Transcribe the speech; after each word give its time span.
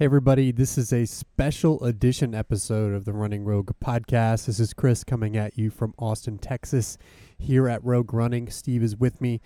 Hey, 0.00 0.06
everybody, 0.06 0.50
this 0.50 0.78
is 0.78 0.94
a 0.94 1.04
special 1.04 1.84
edition 1.84 2.34
episode 2.34 2.94
of 2.94 3.04
the 3.04 3.12
Running 3.12 3.44
Rogue 3.44 3.72
podcast. 3.84 4.46
This 4.46 4.58
is 4.58 4.72
Chris 4.72 5.04
coming 5.04 5.36
at 5.36 5.58
you 5.58 5.68
from 5.68 5.92
Austin, 5.98 6.38
Texas, 6.38 6.96
here 7.36 7.68
at 7.68 7.84
Rogue 7.84 8.14
Running. 8.14 8.48
Steve 8.48 8.82
is 8.82 8.96
with 8.96 9.20
me. 9.20 9.42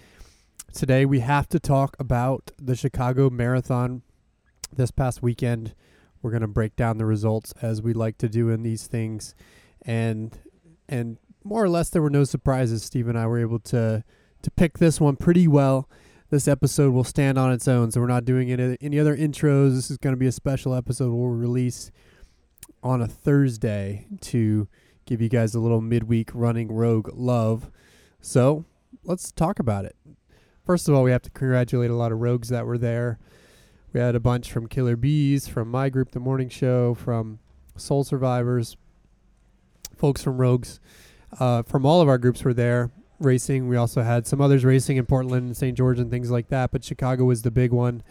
Today, 0.73 1.07
we 1.07 1.19
have 1.19 1.49
to 1.49 1.59
talk 1.59 1.97
about 1.99 2.53
the 2.57 2.77
Chicago 2.77 3.31
Marathon 3.31 4.03
this 4.73 4.93
past 4.93 5.25
weekend. 5.25 5.75
We're 6.23 6.31
going 6.31 6.43
to 6.43 6.47
break 6.47 6.77
down 6.77 6.99
the 6.99 7.05
results 7.05 7.53
as 7.61 7.83
we 7.83 7.93
like 7.93 8.17
to 8.19 8.29
do 8.29 8.51
in 8.51 8.63
these 8.63 8.87
things. 8.87 9.35
And, 9.83 10.39
and 10.89 11.19
more 11.43 11.65
or 11.65 11.69
less, 11.69 11.91
there 11.91 12.01
were 12.01 12.11
no 12.11 12.23
surprises. 12.23 12.85
Steve 12.85 13.09
and 13.09 13.19
I 13.19 13.27
were 13.27 13.41
able 13.41 13.59
to, 13.59 14.05
to 14.43 14.51
pick 14.53 14.79
this 14.79 15.01
one 15.01 15.17
pretty 15.17 15.49
well 15.49 15.89
this 16.35 16.49
episode 16.49 16.93
will 16.93 17.05
stand 17.05 17.39
on 17.39 17.53
its 17.53 17.69
own. 17.69 17.93
So 17.93 18.01
we're 18.01 18.09
not 18.09 18.25
doing 18.25 18.51
any, 18.51 18.77
any 18.81 18.99
other 18.99 19.17
intros. 19.17 19.77
This 19.77 19.89
is 19.89 19.99
going 19.99 20.15
to 20.15 20.19
be 20.19 20.27
a 20.27 20.33
special 20.33 20.75
episode 20.75 21.15
we'll 21.15 21.29
release 21.29 21.93
on 22.83 23.01
a 23.01 23.07
Thursday 23.07 24.09
to 24.21 24.67
give 25.07 25.23
you 25.23 25.29
guys 25.29 25.55
a 25.55 25.61
little 25.61 25.81
midweek 25.81 26.31
running 26.35 26.73
rogue 26.73 27.09
love. 27.15 27.71
So 28.21 28.65
let's 29.05 29.31
talk 29.31 29.61
about 29.61 29.85
it. 29.85 29.95
First 30.67 30.89
of 30.89 30.97
all, 30.97 31.05
we 31.05 31.13
have 31.13 31.23
to 31.23 31.31
congratulate 31.31 31.93
a 31.93 31.95
lot 31.95 32.11
of 32.11 32.19
rogues 32.19 32.49
that 32.49 32.67
were 32.67 32.79
there. 32.79 33.21
We 33.93 34.01
had 34.01 34.17
a 34.17 34.21
bunch 34.21 34.51
from 34.51 34.67
Killer 34.67 34.97
Bees, 34.97 35.47
from 35.47 35.71
my 35.71 35.89
group, 35.89 36.11
The 36.11 36.21
Morning 36.21 36.49
Show, 36.49 36.95
from 36.95 37.39
Soul 37.77 38.03
Survivors, 38.03 38.77
folks 39.97 40.25
from 40.25 40.39
Rogues, 40.39 40.81
uh, 41.39 41.63
from 41.63 41.87
all 41.87 42.01
of 42.01 42.09
our 42.09 42.19
groups 42.19 42.43
were 42.43 42.55
there 42.55 42.91
racing. 43.19 43.69
We 43.69 43.77
also 43.77 44.03
had 44.03 44.27
some 44.27 44.41
others 44.41 44.65
racing 44.65 44.97
in 44.97 45.07
Portland 45.07 45.47
and 45.47 45.57
St. 45.57 45.77
George 45.77 45.99
and 45.99 46.11
things 46.11 46.31
like 46.31 46.49
that, 46.49 46.71
but 46.71 46.85
Chicago 46.85 47.25
was 47.25 47.43
the 47.43 47.51
big 47.51 47.73
one. 47.73 48.03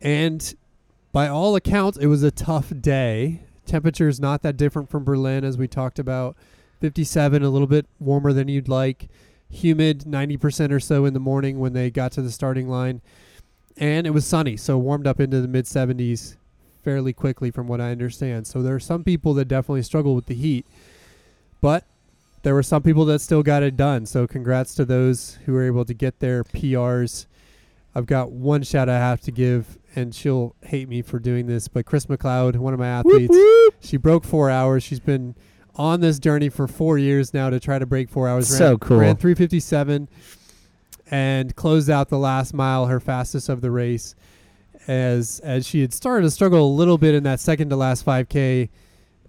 And 0.00 0.54
by 1.12 1.28
all 1.28 1.54
accounts, 1.56 1.98
it 1.98 2.06
was 2.06 2.22
a 2.22 2.30
tough 2.30 2.72
day. 2.80 3.42
Temperature 3.66 4.08
is 4.08 4.18
not 4.18 4.42
that 4.42 4.56
different 4.56 4.90
from 4.90 5.04
Berlin, 5.04 5.44
as 5.44 5.56
we 5.56 5.68
talked 5.68 5.98
about. 5.98 6.36
57, 6.80 7.42
a 7.42 7.48
little 7.48 7.68
bit 7.68 7.86
warmer 8.00 8.32
than 8.32 8.48
you'd 8.48 8.68
like. 8.68 9.08
Humid, 9.50 10.00
90% 10.00 10.72
or 10.72 10.80
so 10.80 11.04
in 11.04 11.14
the 11.14 11.20
morning 11.20 11.58
when 11.60 11.72
they 11.72 11.90
got 11.90 12.12
to 12.12 12.22
the 12.22 12.30
starting 12.30 12.68
line. 12.68 13.00
And 13.76 14.06
it 14.06 14.10
was 14.10 14.26
sunny, 14.26 14.56
so 14.56 14.78
warmed 14.78 15.06
up 15.06 15.20
into 15.20 15.40
the 15.40 15.48
mid 15.48 15.66
70s 15.66 16.36
fairly 16.82 17.12
quickly, 17.12 17.50
from 17.50 17.68
what 17.68 17.80
I 17.80 17.92
understand. 17.92 18.46
So 18.46 18.62
there 18.62 18.74
are 18.74 18.80
some 18.80 19.04
people 19.04 19.34
that 19.34 19.44
definitely 19.46 19.82
struggle 19.82 20.16
with 20.16 20.26
the 20.26 20.34
heat. 20.34 20.66
But 21.60 21.84
there 22.42 22.54
were 22.54 22.62
some 22.62 22.82
people 22.82 23.04
that 23.06 23.20
still 23.20 23.42
got 23.42 23.62
it 23.62 23.76
done. 23.76 24.06
So 24.06 24.26
congrats 24.26 24.74
to 24.76 24.84
those 24.84 25.38
who 25.46 25.52
were 25.52 25.64
able 25.64 25.84
to 25.84 25.94
get 25.94 26.18
their 26.18 26.44
PRs. 26.44 27.26
I've 27.94 28.06
got 28.06 28.32
one 28.32 28.62
shout 28.62 28.88
I 28.88 28.98
have 28.98 29.20
to 29.22 29.30
give, 29.30 29.78
and 29.94 30.14
she'll 30.14 30.56
hate 30.62 30.88
me 30.88 31.02
for 31.02 31.18
doing 31.18 31.46
this, 31.46 31.68
but 31.68 31.84
Chris 31.84 32.06
McLeod, 32.06 32.56
one 32.56 32.72
of 32.72 32.80
my 32.80 32.88
athletes, 32.88 33.28
whoop, 33.30 33.38
whoop. 33.38 33.74
she 33.80 33.96
broke 33.98 34.24
four 34.24 34.48
hours. 34.48 34.82
She's 34.82 35.00
been 35.00 35.34
on 35.76 36.00
this 36.00 36.18
journey 36.18 36.48
for 36.48 36.66
four 36.66 36.98
years 36.98 37.34
now 37.34 37.50
to 37.50 37.60
try 37.60 37.78
to 37.78 37.86
break 37.86 38.08
four 38.08 38.28
hours. 38.28 38.48
So 38.48 38.70
ran, 38.70 38.78
cool. 38.78 38.98
Ran 38.98 39.16
357 39.16 40.08
and 41.10 41.54
closed 41.54 41.90
out 41.90 42.08
the 42.08 42.18
last 42.18 42.54
mile, 42.54 42.86
her 42.86 42.98
fastest 43.00 43.50
of 43.50 43.60
the 43.60 43.70
race, 43.70 44.14
as 44.88 45.40
as 45.40 45.66
she 45.66 45.82
had 45.82 45.92
started 45.92 46.24
to 46.24 46.30
struggle 46.30 46.66
a 46.66 46.72
little 46.74 46.98
bit 46.98 47.14
in 47.14 47.22
that 47.24 47.40
second 47.40 47.68
to 47.68 47.76
last 47.76 48.04
5K 48.06 48.70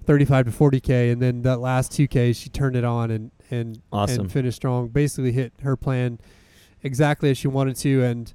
35 0.04 0.46
to 0.46 0.52
40k, 0.52 1.12
and 1.12 1.22
then 1.22 1.42
that 1.44 1.60
last 1.60 1.92
2k 1.92 2.36
she 2.36 2.50
turned 2.50 2.76
it 2.76 2.84
on 2.84 3.12
and 3.12 3.32
and 3.50 3.82
awesome. 3.92 4.22
and 4.22 4.32
finished 4.32 4.58
strong. 4.58 4.88
Basically 4.90 5.32
hit 5.32 5.54
her 5.64 5.76
plan 5.76 6.20
exactly 6.82 7.30
as 7.30 7.38
she 7.38 7.48
wanted 7.48 7.76
to, 7.78 8.04
and 8.04 8.34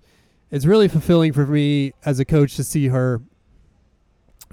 it's 0.50 0.66
really 0.66 0.88
fulfilling 0.88 1.32
for 1.32 1.46
me 1.46 1.92
as 2.04 2.18
a 2.18 2.24
coach 2.24 2.56
to 2.56 2.64
see 2.64 2.88
her 2.88 3.20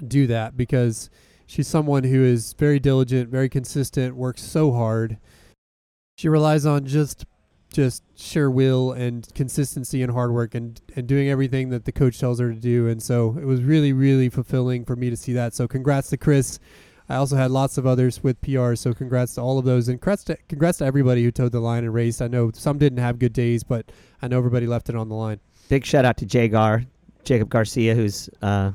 do 0.06 0.26
that 0.26 0.56
because 0.56 1.08
she's 1.46 1.68
someone 1.68 2.04
who 2.04 2.22
is 2.22 2.52
very 2.54 2.78
diligent, 2.78 3.30
very 3.30 3.48
consistent, 3.48 4.16
works 4.16 4.42
so 4.42 4.72
hard. 4.72 5.18
She 6.16 6.28
relies 6.28 6.66
on 6.66 6.86
just 6.86 7.24
just 7.72 8.02
sheer 8.16 8.50
will 8.50 8.92
and 8.92 9.28
consistency 9.34 10.02
and 10.02 10.12
hard 10.12 10.32
work 10.32 10.54
and, 10.54 10.80
and 10.94 11.06
doing 11.06 11.28
everything 11.28 11.68
that 11.70 11.84
the 11.84 11.92
coach 11.92 12.18
tells 12.18 12.38
her 12.38 12.52
to 12.52 12.58
do. 12.58 12.86
And 12.88 13.02
so 13.02 13.36
it 13.38 13.44
was 13.44 13.62
really, 13.62 13.92
really 13.92 14.28
fulfilling 14.28 14.84
for 14.84 14.96
me 14.96 15.10
to 15.10 15.16
see 15.16 15.32
that. 15.34 15.52
So 15.52 15.68
congrats 15.68 16.08
to 16.10 16.16
Chris 16.16 16.58
I 17.08 17.16
also 17.16 17.36
had 17.36 17.50
lots 17.50 17.78
of 17.78 17.86
others 17.86 18.22
with 18.22 18.40
PRs, 18.40 18.78
so 18.78 18.92
congrats 18.92 19.34
to 19.34 19.40
all 19.40 19.58
of 19.58 19.64
those, 19.64 19.88
and 19.88 20.00
congrats 20.00 20.24
to, 20.24 20.36
congrats 20.48 20.78
to 20.78 20.84
everybody 20.84 21.22
who 21.22 21.30
towed 21.30 21.52
the 21.52 21.60
line 21.60 21.84
and 21.84 21.94
raced. 21.94 22.20
I 22.20 22.26
know 22.26 22.50
some 22.52 22.78
didn't 22.78 22.98
have 22.98 23.18
good 23.18 23.32
days, 23.32 23.62
but 23.62 23.86
I 24.20 24.28
know 24.28 24.38
everybody 24.38 24.66
left 24.66 24.88
it 24.88 24.96
on 24.96 25.08
the 25.08 25.14
line. 25.14 25.38
Big 25.68 25.84
shout 25.84 26.04
out 26.04 26.16
to 26.18 26.26
Jagar, 26.26 26.86
Jacob 27.24 27.48
Garcia, 27.48 27.94
who's 27.94 28.28
uh, 28.42 28.72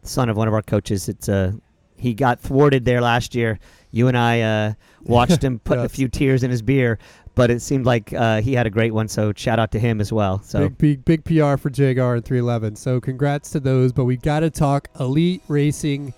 the 0.00 0.08
son 0.08 0.28
of 0.28 0.36
one 0.36 0.46
of 0.46 0.54
our 0.54 0.62
coaches. 0.62 1.08
It's 1.08 1.28
uh, 1.28 1.52
he 1.96 2.14
got 2.14 2.40
thwarted 2.40 2.84
there 2.84 3.00
last 3.00 3.34
year. 3.34 3.58
You 3.90 4.08
and 4.08 4.16
I 4.16 4.40
uh, 4.40 4.72
watched 5.02 5.42
him 5.42 5.58
put 5.58 5.78
yes. 5.78 5.86
a 5.86 5.88
few 5.88 6.08
tears 6.08 6.42
in 6.42 6.50
his 6.50 6.62
beer, 6.62 6.98
but 7.34 7.50
it 7.50 7.62
seemed 7.62 7.86
like 7.86 8.12
uh, 8.12 8.40
he 8.40 8.54
had 8.54 8.66
a 8.66 8.70
great 8.70 8.92
one. 8.92 9.08
So 9.08 9.32
shout 9.34 9.58
out 9.58 9.72
to 9.72 9.78
him 9.78 10.00
as 10.00 10.12
well. 10.12 10.40
So 10.42 10.68
big, 10.68 11.04
big, 11.04 11.24
big 11.24 11.24
PR 11.24 11.56
for 11.56 11.70
Jagar 11.70 12.14
and 12.14 12.24
311. 12.24 12.76
So 12.76 13.00
congrats 13.00 13.50
to 13.50 13.60
those. 13.60 13.92
But 13.92 14.04
we 14.04 14.16
got 14.16 14.40
to 14.40 14.50
talk 14.50 14.88
elite 14.98 15.42
racing. 15.48 16.12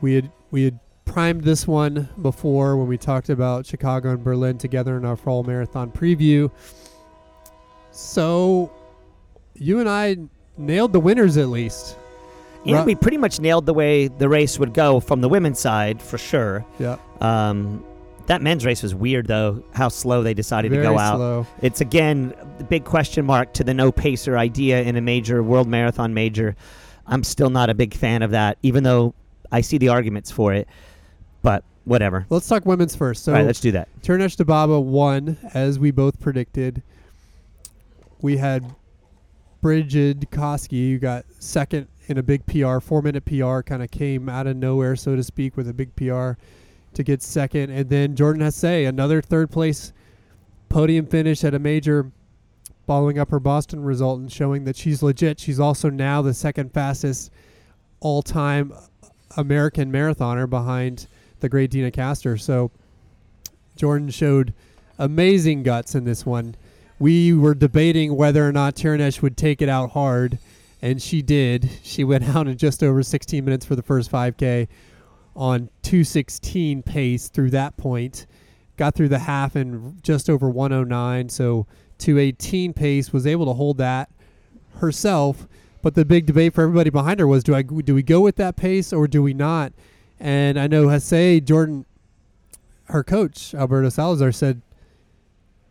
We 0.00 0.14
had 0.14 0.30
we 0.50 0.64
had 0.64 0.78
primed 1.04 1.44
this 1.44 1.66
one 1.66 2.08
before 2.20 2.76
when 2.76 2.88
we 2.88 2.98
talked 2.98 3.28
about 3.28 3.64
Chicago 3.66 4.10
and 4.10 4.22
Berlin 4.22 4.58
together 4.58 4.96
in 4.96 5.04
our 5.04 5.16
fall 5.16 5.42
marathon 5.42 5.90
preview. 5.90 6.50
So 7.90 8.70
you 9.54 9.80
and 9.80 9.88
I 9.88 10.16
nailed 10.58 10.92
the 10.92 11.00
winners 11.00 11.36
at 11.36 11.48
least. 11.48 11.96
Yeah, 12.64 12.84
we 12.84 12.96
pretty 12.96 13.16
much 13.16 13.38
nailed 13.38 13.64
the 13.64 13.74
way 13.74 14.08
the 14.08 14.28
race 14.28 14.58
would 14.58 14.74
go 14.74 14.98
from 14.98 15.20
the 15.20 15.28
women's 15.28 15.60
side 15.60 16.02
for 16.02 16.18
sure. 16.18 16.66
Yeah. 16.80 16.96
Um, 17.20 17.84
that 18.26 18.42
men's 18.42 18.66
race 18.66 18.82
was 18.82 18.92
weird 18.92 19.28
though. 19.28 19.62
How 19.72 19.88
slow 19.88 20.24
they 20.24 20.34
decided 20.34 20.72
Very 20.72 20.82
to 20.82 20.90
go 20.90 20.98
out. 20.98 21.16
Slow. 21.16 21.46
It's 21.62 21.80
again 21.80 22.34
the 22.58 22.64
big 22.64 22.84
question 22.84 23.24
mark 23.24 23.52
to 23.54 23.64
the 23.64 23.72
no 23.72 23.92
pacer 23.92 24.36
idea 24.36 24.82
in 24.82 24.96
a 24.96 25.00
major 25.00 25.42
world 25.42 25.68
marathon 25.68 26.12
major. 26.12 26.56
I'm 27.06 27.22
still 27.22 27.50
not 27.50 27.70
a 27.70 27.74
big 27.74 27.94
fan 27.94 28.22
of 28.22 28.32
that, 28.32 28.58
even 28.62 28.82
though 28.82 29.14
I 29.52 29.60
see 29.60 29.78
the 29.78 29.88
arguments 29.88 30.30
for 30.30 30.52
it, 30.52 30.68
but 31.42 31.64
whatever. 31.84 32.26
Let's 32.30 32.48
talk 32.48 32.66
women's 32.66 32.94
first. 32.94 33.24
So 33.24 33.32
All 33.32 33.38
right, 33.38 33.46
let's 33.46 33.60
do 33.60 33.72
that. 33.72 33.88
Tirunesh 34.02 34.36
Dibaba 34.36 34.82
won, 34.82 35.38
as 35.54 35.78
we 35.78 35.90
both 35.90 36.20
predicted. 36.20 36.82
We 38.20 38.36
had 38.36 38.74
Brigid 39.62 40.28
Kosgei, 40.30 40.92
who 40.92 40.98
got 40.98 41.24
second 41.38 41.88
in 42.08 42.18
a 42.18 42.22
big 42.22 42.46
PR, 42.46 42.78
four 42.78 43.02
minute 43.02 43.24
PR, 43.24 43.60
kind 43.60 43.82
of 43.82 43.90
came 43.90 44.28
out 44.28 44.46
of 44.46 44.56
nowhere, 44.56 44.96
so 44.96 45.16
to 45.16 45.22
speak, 45.22 45.56
with 45.56 45.68
a 45.68 45.74
big 45.74 45.94
PR 45.96 46.32
to 46.94 47.02
get 47.02 47.22
second. 47.22 47.70
And 47.70 47.88
then 47.88 48.16
Jordan 48.16 48.42
Hasay, 48.42 48.88
another 48.88 49.20
third 49.20 49.50
place 49.50 49.92
podium 50.68 51.06
finish 51.06 51.44
at 51.44 51.54
a 51.54 51.58
major, 51.58 52.10
following 52.86 53.18
up 53.18 53.30
her 53.30 53.40
Boston 53.40 53.82
result 53.82 54.20
and 54.20 54.30
showing 54.30 54.64
that 54.64 54.76
she's 54.76 55.02
legit. 55.02 55.40
She's 55.40 55.60
also 55.60 55.90
now 55.90 56.22
the 56.22 56.34
second 56.34 56.72
fastest 56.72 57.30
all 58.00 58.22
time 58.22 58.72
American 59.36 59.92
marathoner 59.92 60.48
behind 60.48 61.06
the 61.40 61.48
great 61.48 61.70
Deena 61.70 61.90
Kastor. 61.90 62.40
So 62.40 62.70
Jordan 63.76 64.10
showed 64.10 64.54
amazing 64.98 65.62
guts 65.62 65.94
in 65.94 66.04
this 66.04 66.24
one. 66.24 66.56
We 66.98 67.32
were 67.34 67.54
debating 67.54 68.16
whether 68.16 68.46
or 68.46 68.52
not 68.52 68.74
Tirunesh 68.74 69.20
would 69.20 69.36
take 69.36 69.60
it 69.60 69.68
out 69.68 69.90
hard, 69.90 70.38
and 70.80 71.00
she 71.00 71.20
did. 71.20 71.68
She 71.82 72.04
went 72.04 72.24
out 72.34 72.48
in 72.48 72.56
just 72.56 72.82
over 72.82 73.02
16 73.02 73.44
minutes 73.44 73.66
for 73.66 73.76
the 73.76 73.82
first 73.82 74.10
5K 74.10 74.68
on 75.34 75.68
216 75.82 76.82
pace 76.82 77.28
through 77.28 77.50
that 77.50 77.76
point. 77.76 78.26
Got 78.78 78.94
through 78.94 79.08
the 79.08 79.20
half 79.20 79.56
in 79.56 79.98
just 80.02 80.28
over 80.30 80.48
109, 80.48 81.28
so 81.28 81.66
218 81.98 82.72
pace 82.72 83.12
was 83.12 83.26
able 83.26 83.46
to 83.46 83.52
hold 83.52 83.78
that 83.78 84.10
herself 84.76 85.46
but 85.86 85.94
the 85.94 86.04
big 86.04 86.26
debate 86.26 86.52
for 86.52 86.62
everybody 86.62 86.90
behind 86.90 87.20
her 87.20 87.28
was: 87.28 87.44
do 87.44 87.54
I 87.54 87.62
do 87.62 87.94
we 87.94 88.02
go 88.02 88.20
with 88.20 88.34
that 88.34 88.56
pace 88.56 88.92
or 88.92 89.06
do 89.06 89.22
we 89.22 89.32
not? 89.32 89.72
And 90.18 90.58
I 90.58 90.66
know 90.66 90.86
Hasay 90.86 91.44
Jordan, 91.44 91.86
her 92.86 93.04
coach 93.04 93.54
Alberto 93.54 93.88
Salazar 93.88 94.32
said, 94.32 94.62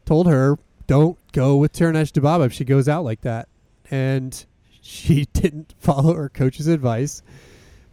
told 0.06 0.28
her 0.28 0.58
don't 0.88 1.18
go 1.34 1.58
with 1.58 1.74
Tirunesh 1.74 2.14
Dibaba 2.14 2.46
if 2.46 2.54
she 2.54 2.64
goes 2.64 2.88
out 2.88 3.04
like 3.04 3.20
that, 3.24 3.50
and 3.92 4.46
she 4.82 5.26
didn't 5.34 5.76
follow 5.80 6.14
her 6.14 6.30
coach's 6.30 6.68
advice 6.68 7.22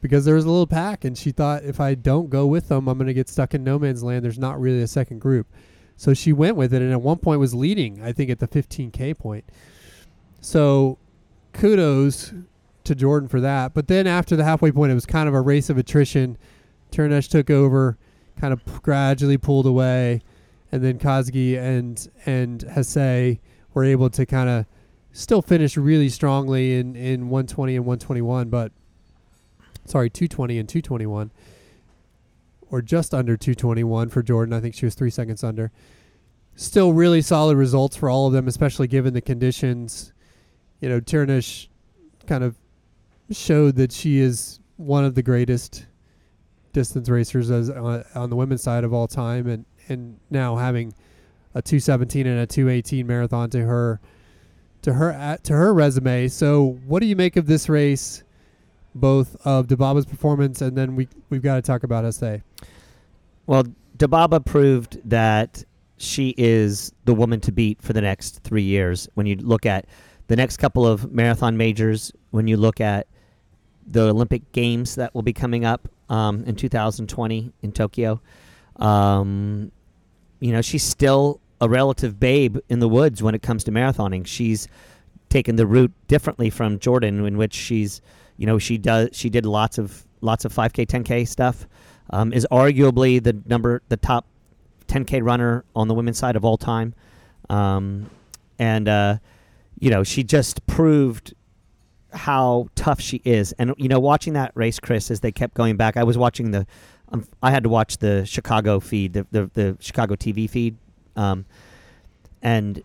because 0.00 0.25
there 0.25 0.36
was 0.36 0.44
a 0.44 0.48
little 0.48 0.68
pack, 0.68 1.04
and 1.04 1.18
she 1.18 1.32
thought 1.32 1.64
if 1.64 1.80
I 1.80 1.96
don't 1.96 2.30
go 2.30 2.46
with 2.46 2.68
them, 2.68 2.86
I'm 2.86 2.98
going 2.98 3.08
to 3.08 3.14
get 3.14 3.28
stuck 3.28 3.52
in 3.52 3.64
no 3.64 3.80
man's 3.80 4.04
land. 4.04 4.25
There's 4.25 4.38
not 4.38 4.60
really 4.60 4.82
a 4.82 4.86
second 4.86 5.18
group, 5.18 5.48
so 5.96 6.14
she 6.14 6.32
went 6.32 6.54
with 6.54 6.72
it, 6.72 6.82
and 6.82 6.92
at 6.92 7.02
one 7.02 7.18
point 7.18 7.40
was 7.40 7.52
leading. 7.52 8.00
I 8.00 8.12
think 8.12 8.30
at 8.30 8.38
the 8.38 8.46
15k 8.46 9.18
point. 9.18 9.44
So 10.40 10.98
kudos 11.52 12.32
to 12.84 12.94
Jordan 12.94 13.28
for 13.28 13.40
that. 13.40 13.75
But 13.75 13.88
then 13.88 14.06
after 14.06 14.37
the 14.37 14.44
halfway 14.44 14.72
point, 14.72 14.93
it 14.93 14.94
was 14.94 15.06
kind 15.06 15.28
of 15.28 15.34
a 15.34 15.40
race 15.40 15.70
of 15.70 15.78
attrition. 15.78 16.37
Tirunesh 16.90 17.28
took 17.28 17.50
over, 17.50 17.96
kind 18.40 18.52
of 18.52 18.82
gradually 18.82 19.38
pulled 19.38 19.66
away, 19.66 20.22
and 20.70 20.82
then 20.82 20.99
Kosgei 20.99 21.58
and 21.58 22.08
and 22.26 22.60
Hasay 22.60 23.38
were 23.75 23.84
able 23.84 24.10
to 24.10 24.26
kind 24.26 24.49
of 24.49 24.66
still 25.12 25.43
finish 25.43 25.76
really 25.76 26.08
strongly 26.08 26.75
in 26.78 26.96
in 26.96 27.28
120 27.28 27.76
and 27.76 27.87
121. 27.87 28.49
But 28.49 28.72
sorry, 29.84 30.10
220 30.10 30.58
and 30.58 30.69
221, 30.69 31.31
or 32.70 32.82
just 32.82 33.14
under 33.14 33.37
221 33.37 34.08
for 34.08 34.22
Jordan. 34.22 34.52
I 34.52 34.60
think 34.60 34.75
she 34.75 34.87
was 34.87 34.94
three 34.94 35.10
seconds 35.10 35.44
under. 35.44 35.70
Still 36.54 36.93
really 36.93 37.22
solid 37.22 37.56
results 37.56 37.96
for 37.96 38.10
all 38.10 38.26
of 38.26 38.34
them, 38.34 38.46
especially 38.46 38.87
given 38.87 39.14
the 39.14 39.22
conditions. 39.22 40.12
You 40.82 40.88
know, 40.88 40.99
Tierney 40.99 41.40
kind 42.26 42.43
of 42.43 42.56
showed 43.31 43.76
that 43.76 43.93
she 43.93 44.19
is 44.19 44.58
one 44.76 45.05
of 45.05 45.14
the 45.14 45.23
greatest 45.23 45.87
distance 46.73 47.08
racers 47.08 47.52
as 47.52 47.70
on, 47.70 48.05
on 48.17 48.31
the 48.31 48.37
women's 48.37 48.64
side 48.64 48.82
of 48.82 48.93
all 48.93 49.06
time, 49.06 49.46
and 49.46 49.64
and 49.88 50.19
now 50.29 50.56
having 50.56 50.93
a 51.55 51.62
217 51.62 52.26
and 52.26 52.40
a 52.40 52.46
218 52.46 53.06
marathon 53.06 53.49
to 53.50 53.61
her 53.61 54.00
to 54.82 54.94
her 54.94 55.12
uh, 55.12 55.37
to 55.44 55.52
her 55.52 55.73
resume. 55.73 56.26
So, 56.26 56.81
what 56.85 57.00
do 57.00 57.06
you 57.06 57.14
make 57.14 57.37
of 57.37 57.46
this 57.46 57.69
race? 57.69 58.25
Both 58.94 59.37
of 59.46 59.69
Dibaba's 59.69 60.05
performance, 60.05 60.61
and 60.62 60.76
then 60.76 60.96
we 60.96 61.06
we've 61.31 61.43
got 61.43 61.55
to 61.55 61.62
talk 61.62 61.85
about 61.85 62.12
SA. 62.12 62.38
Well, 63.46 63.67
Dababa 63.99 64.44
proved 64.44 64.99
that 65.08 65.64
she 65.96 66.35
is 66.37 66.93
the 67.05 67.14
woman 67.14 67.40
to 67.43 67.52
beat 67.52 67.81
for 67.81 67.93
the 67.93 68.00
next 68.00 68.40
three 68.43 68.62
years. 68.64 69.08
When 69.14 69.26
you 69.26 69.37
look 69.37 69.64
at 69.64 69.87
the 70.28 70.36
next 70.36 70.56
couple 70.58 70.86
of 70.86 71.12
marathon 71.12 71.56
majors, 71.56 72.12
when 72.30 72.46
you 72.46 72.56
look 72.56 72.80
at 72.80 73.06
the 73.86 74.08
Olympic 74.08 74.52
Games 74.52 74.94
that 74.94 75.14
will 75.14 75.22
be 75.22 75.32
coming 75.32 75.64
up 75.64 75.88
um, 76.08 76.44
in 76.44 76.54
2020 76.54 77.52
in 77.62 77.72
Tokyo, 77.72 78.20
um, 78.76 79.70
you 80.40 80.52
know, 80.52 80.62
she's 80.62 80.82
still 80.82 81.40
a 81.60 81.69
relative 81.69 82.19
babe 82.19 82.58
in 82.69 82.80
the 82.80 82.88
woods 82.88 83.22
when 83.22 83.34
it 83.34 83.42
comes 83.42 83.64
to 83.64 83.70
marathoning. 83.70 84.26
She's 84.26 84.69
taken 85.28 85.56
the 85.56 85.66
route 85.66 85.92
differently 86.08 86.50
from 86.50 86.78
Jordan, 86.78 87.25
in 87.25 87.38
which 87.38 87.54
she's, 87.54 88.00
you 88.36 88.46
know, 88.46 88.58
she 88.58 88.78
does 88.78 89.10
she 89.12 89.30
did 89.30 89.46
lots 89.46 89.78
of 89.78 90.04
lots 90.20 90.44
of 90.44 90.52
5K, 90.52 90.86
10K 90.86 91.26
stuff. 91.26 91.66
Um, 92.10 92.32
is 92.32 92.46
arguably 92.50 93.22
the 93.22 93.40
number 93.46 93.80
the 93.88 93.96
top 93.96 94.26
10K 94.88 95.22
runner 95.22 95.64
on 95.75 95.88
the 95.88 95.94
women's 95.94 96.18
side 96.18 96.36
of 96.36 96.44
all 96.44 96.58
time, 96.58 96.94
um, 97.48 98.10
and 98.58 98.88
uh, 98.88 99.18
you 99.82 99.90
know 99.90 100.05
she 100.05 100.23
just 100.23 100.67
proved 100.67 101.34
how 102.12 102.69
tough 102.75 103.00
she 103.00 103.20
is. 103.25 103.52
And 103.58 103.75
you 103.76 103.88
know, 103.88 103.99
watching 103.99 104.34
that 104.34 104.52
race, 104.55 104.79
Chris, 104.79 105.11
as 105.11 105.20
they 105.20 105.32
kept 105.32 105.55
going 105.55 105.76
back, 105.76 105.96
I 105.96 106.05
was 106.05 106.17
watching 106.17 106.52
the. 106.52 106.67
Um, 107.11 107.26
I 107.43 107.50
had 107.50 107.64
to 107.64 107.69
watch 107.69 107.99
the 107.99 108.25
Chicago 108.25 108.81
feed, 108.81 109.12
the 109.12 109.26
the, 109.32 109.50
the 109.52 109.76
Chicago 109.81 110.14
TV 110.14 110.49
feed 110.49 110.76
um, 111.17 111.44
and 112.43 112.82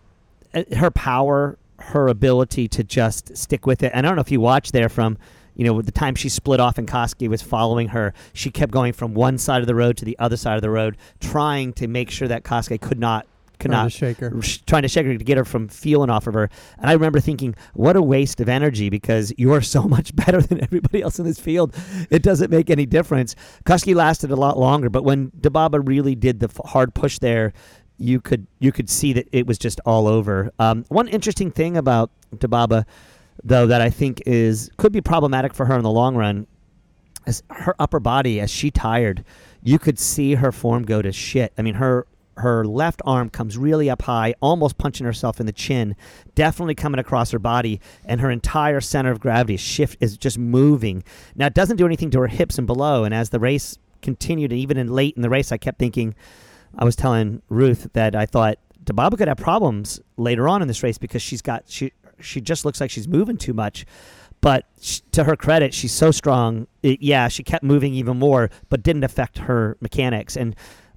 uh, 0.54 0.64
her 0.76 0.90
power, 0.90 1.56
her 1.78 2.08
ability 2.08 2.66
to 2.68 2.84
just 2.84 3.36
stick 3.36 3.64
with 3.64 3.82
it. 3.82 3.92
And 3.94 4.04
I 4.04 4.10
don't 4.10 4.16
know 4.16 4.22
if 4.22 4.30
you 4.30 4.40
watched 4.40 4.72
there 4.72 4.88
from, 4.88 5.18
you 5.54 5.64
know, 5.64 5.80
the 5.80 5.92
time 5.92 6.14
she 6.14 6.28
split 6.28 6.60
off 6.60 6.78
and 6.78 6.88
Kosgei 6.88 7.28
was 7.28 7.42
following 7.42 7.88
her, 7.88 8.12
she 8.32 8.50
kept 8.50 8.72
going 8.72 8.92
from 8.92 9.14
one 9.14 9.38
side 9.38 9.60
of 9.60 9.66
the 9.66 9.74
road 9.74 9.96
to 9.98 10.04
the 10.04 10.18
other 10.18 10.36
side 10.36 10.56
of 10.56 10.62
the 10.62 10.70
road, 10.70 10.96
trying 11.20 11.72
to 11.74 11.86
make 11.86 12.10
sure 12.10 12.28
that 12.28 12.42
Kosgei 12.42 12.80
could 12.80 12.98
not 12.98 13.26
could 13.58 13.70
trying 13.70 13.86
to 13.86 13.90
shake 13.90 14.16
her. 14.18 14.30
trying 14.66 14.82
to 14.82 14.88
shake 14.88 15.06
her 15.06 15.16
to 15.16 15.24
get 15.24 15.36
her 15.36 15.44
from 15.44 15.68
feeling 15.68 16.10
off 16.10 16.26
of 16.26 16.34
her. 16.34 16.50
And 16.78 16.88
I 16.88 16.92
remember 16.92 17.20
thinking, 17.20 17.54
what 17.74 17.96
a 17.96 18.02
waste 18.02 18.40
of 18.40 18.48
energy 18.48 18.90
because 18.90 19.32
you're 19.36 19.62
so 19.62 19.82
much 19.88 20.14
better 20.14 20.40
than 20.40 20.62
everybody 20.62 21.02
else 21.02 21.18
in 21.18 21.24
this 21.24 21.38
field. 21.38 21.74
It 22.10 22.22
doesn't 22.22 22.50
make 22.50 22.70
any 22.70 22.86
difference. 22.86 23.34
Kosgei 23.64 23.94
lasted 23.94 24.30
a 24.30 24.36
lot 24.36 24.58
longer, 24.58 24.88
but 24.90 25.04
when 25.04 25.30
Dibaba 25.32 25.86
really 25.86 26.14
did 26.14 26.40
the 26.40 26.50
hard 26.64 26.94
push 26.94 27.18
there, 27.18 27.52
you 27.98 28.20
could 28.20 28.46
you 28.60 28.72
could 28.72 28.88
see 28.88 29.12
that 29.12 29.28
it 29.32 29.46
was 29.46 29.58
just 29.58 29.80
all 29.84 30.06
over. 30.06 30.52
Um, 30.58 30.84
one 30.88 31.08
interesting 31.08 31.50
thing 31.50 31.76
about 31.76 32.10
Dibaba, 32.36 32.84
though, 33.42 33.66
that 33.66 33.80
I 33.80 33.90
think 33.90 34.22
is 34.24 34.70
could 34.76 34.92
be 34.92 35.00
problematic 35.00 35.52
for 35.52 35.66
her 35.66 35.76
in 35.76 35.82
the 35.82 35.90
long 35.90 36.14
run, 36.14 36.46
is 37.26 37.42
her 37.50 37.74
upper 37.78 38.00
body. 38.00 38.40
As 38.40 38.50
she 38.50 38.70
tired, 38.70 39.24
you 39.62 39.78
could 39.78 39.98
see 39.98 40.34
her 40.34 40.52
form 40.52 40.84
go 40.84 41.02
to 41.02 41.12
shit. 41.12 41.52
I 41.58 41.62
mean, 41.62 41.74
her 41.74 42.06
her 42.38 42.64
left 42.64 43.02
arm 43.04 43.30
comes 43.30 43.56
really 43.58 43.90
up 43.90 44.02
high, 44.02 44.34
almost 44.40 44.78
punching 44.78 45.06
herself 45.06 45.40
in 45.40 45.46
the 45.46 45.52
chin, 45.52 45.96
definitely 46.34 46.74
coming 46.74 46.98
across 46.98 47.30
her 47.30 47.38
body, 47.38 47.80
and 48.04 48.20
her 48.20 48.30
entire 48.30 48.80
center 48.80 49.10
of 49.10 49.20
gravity 49.20 49.56
shift 49.56 49.96
is 50.00 50.16
just 50.16 50.38
moving. 50.38 51.02
Now 51.34 51.46
it 51.46 51.54
doesn't 51.54 51.76
do 51.76 51.86
anything 51.86 52.10
to 52.10 52.20
her 52.20 52.26
hips 52.26 52.58
and 52.58 52.66
below, 52.66 53.04
and 53.04 53.14
as 53.14 53.30
the 53.30 53.40
race 53.40 53.78
continued, 54.02 54.52
and 54.52 54.60
even 54.60 54.76
in 54.76 54.88
late 54.88 55.16
in 55.16 55.22
the 55.22 55.30
race, 55.30 55.52
I 55.52 55.58
kept 55.58 55.78
thinking 55.78 56.14
I 56.76 56.84
was 56.84 56.96
telling 56.96 57.42
Ruth 57.48 57.88
that 57.92 58.14
I 58.14 58.26
thought 58.26 58.58
Dibaba 58.84 59.18
could 59.18 59.28
have 59.28 59.38
problems 59.38 60.00
later 60.16 60.48
on 60.48 60.62
in 60.62 60.68
this 60.68 60.82
race 60.82 60.98
because 60.98 61.22
she's 61.22 61.42
got 61.42 61.64
she 61.66 61.92
she 62.20 62.40
just 62.40 62.64
looks 62.64 62.80
like 62.80 62.90
she's 62.90 63.08
moving 63.08 63.36
too 63.36 63.52
much. 63.52 63.86
But 64.40 64.66
to 65.12 65.24
her 65.24 65.34
credit, 65.34 65.74
she's 65.74 65.92
so 65.92 66.12
strong. 66.12 66.68
It, 66.82 67.02
yeah, 67.02 67.26
she 67.26 67.42
kept 67.42 67.64
moving 67.64 67.92
even 67.94 68.18
more, 68.18 68.50
but 68.68 68.84
didn't 68.84 69.02
affect 69.02 69.38
her 69.38 69.76
mechanics, 69.80 70.36
and 70.36 70.54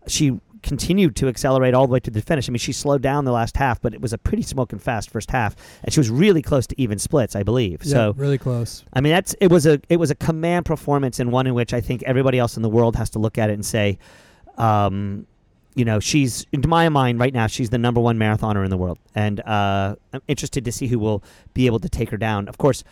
she 0.07 0.39
continued 0.61 1.15
to 1.17 1.27
accelerate 1.27 1.73
all 1.73 1.87
the 1.87 1.93
way 1.93 1.99
to 1.99 2.11
the 2.11 2.21
finish. 2.21 2.47
I 2.47 2.51
mean, 2.51 2.59
she 2.59 2.73
slowed 2.73 3.01
down 3.01 3.25
the 3.25 3.31
last 3.31 3.57
half, 3.57 3.81
but 3.81 3.93
it 3.93 4.01
was 4.01 4.13
a 4.13 4.17
pretty 4.17 4.43
smoking 4.43 4.79
fast 4.79 5.09
first 5.09 5.31
half, 5.31 5.55
and 5.83 5.93
she 5.93 5.99
was 5.99 6.09
really 6.09 6.41
close 6.41 6.67
to 6.67 6.81
even 6.81 6.99
splits, 6.99 7.35
I 7.35 7.43
believe. 7.43 7.83
Yeah, 7.83 7.93
so 7.93 8.13
really 8.17 8.37
close. 8.37 8.83
I 8.93 9.01
mean, 9.01 9.11
that's 9.11 9.33
it 9.41 9.47
was 9.47 9.65
a 9.65 9.79
it 9.89 9.97
was 9.97 10.11
a 10.11 10.15
command 10.15 10.65
performance 10.65 11.19
and 11.19 11.31
one 11.31 11.47
in 11.47 11.53
which 11.53 11.73
I 11.73 11.81
think 11.81 12.03
everybody 12.03 12.39
else 12.39 12.55
in 12.57 12.63
the 12.63 12.69
world 12.69 12.95
has 12.95 13.09
to 13.11 13.19
look 13.19 13.37
at 13.37 13.49
it 13.49 13.53
and 13.53 13.65
say, 13.65 13.97
um, 14.57 15.25
you 15.75 15.85
know, 15.85 15.99
she's 15.99 16.45
in 16.51 16.63
my 16.67 16.89
mind 16.89 17.19
right 17.19 17.33
now. 17.33 17.47
She's 17.47 17.69
the 17.69 17.77
number 17.77 18.01
one 18.01 18.17
marathoner 18.17 18.63
in 18.63 18.69
the 18.69 18.77
world, 18.77 18.99
and 19.15 19.39
uh, 19.41 19.95
I'm 20.13 20.21
interested 20.27 20.65
to 20.65 20.71
see 20.71 20.87
who 20.87 20.99
will 20.99 21.23
be 21.53 21.65
able 21.65 21.79
to 21.79 21.89
take 21.89 22.09
her 22.09 22.17
down. 22.17 22.47
Of 22.47 22.57
course, 22.57 22.83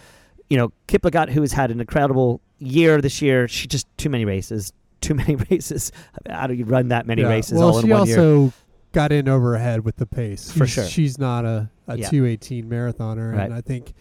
you 0.50 0.58
know, 0.58 0.72
Kiplagat, 0.88 1.30
who 1.30 1.42
has 1.42 1.54
had 1.54 1.72
an 1.72 1.80
incredible 1.80 2.42
year 2.58 3.02
this 3.02 3.22
year, 3.22 3.48
she 3.48 3.68
just 3.68 3.88
too 3.98 4.10
many 4.10 4.26
races, 4.26 4.74
too 5.02 5.14
many 5.16 5.36
races. 5.52 5.92
How 6.30 6.48
do 6.48 6.54
you 6.54 6.66
run 6.66 6.90
that 6.90 7.06
many 7.08 7.22
Yeah. 7.22 7.30
races 7.30 7.58
well, 7.58 7.70
all 7.74 7.80
in 7.80 7.90
one 7.90 8.08
year? 8.08 8.18
Well, 8.18 8.26
she 8.26 8.32
also 8.46 8.54
got 8.92 9.12
in 9.12 9.28
over 9.30 9.52
her 9.54 9.58
head 9.58 9.86
with 9.86 9.98
the 9.98 10.06
pace. 10.06 10.52
For 10.52 10.66
She's- 10.66 10.70
sure. 10.72 10.86
She's 10.86 11.18
not 11.20 11.46
a, 11.46 11.70
a 11.88 11.98
Yeah. 11.98 12.10
218 12.10 12.70
marathoner. 12.70 13.34
Right. 13.34 13.46
And 13.46 13.54
I 13.54 13.62
think 13.62 13.94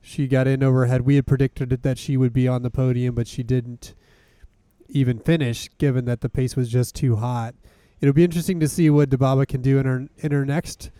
she 0.00 0.26
got 0.28 0.46
in 0.46 0.62
over 0.62 0.80
her 0.80 0.86
head. 0.86 1.02
We 1.02 1.16
had 1.16 1.26
predicted 1.26 1.70
that 1.82 1.98
she 1.98 2.16
would 2.16 2.32
be 2.32 2.46
on 2.48 2.62
the 2.62 2.70
podium, 2.70 3.14
but 3.14 3.26
she 3.26 3.42
didn't 3.42 3.94
even 4.88 5.18
finish, 5.18 5.68
given 5.78 6.04
that 6.06 6.20
the 6.20 6.28
pace 6.28 6.56
was 6.56 6.68
just 6.68 6.94
too 6.94 7.16
hot. 7.16 7.54
It'll 8.00 8.14
be 8.14 8.24
interesting 8.24 8.60
to 8.60 8.68
see 8.68 8.88
what 8.90 9.10
Dibaba 9.10 9.46
can 9.46 9.60
do 9.60 9.78
in 9.78 9.86
her 9.86 10.06
in 10.18 10.32
her 10.32 10.44
next 10.44 10.90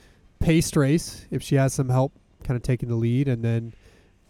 paced 0.41 0.76
race 0.76 1.26
if 1.31 1.43
she 1.43 1.55
has 1.56 1.73
some 1.73 1.88
help 1.88 2.12
kind 2.44 2.56
of 2.56 2.62
taking 2.62 2.88
the 2.88 2.94
lead 2.96 3.29
and 3.29 3.44
then 3.44 3.73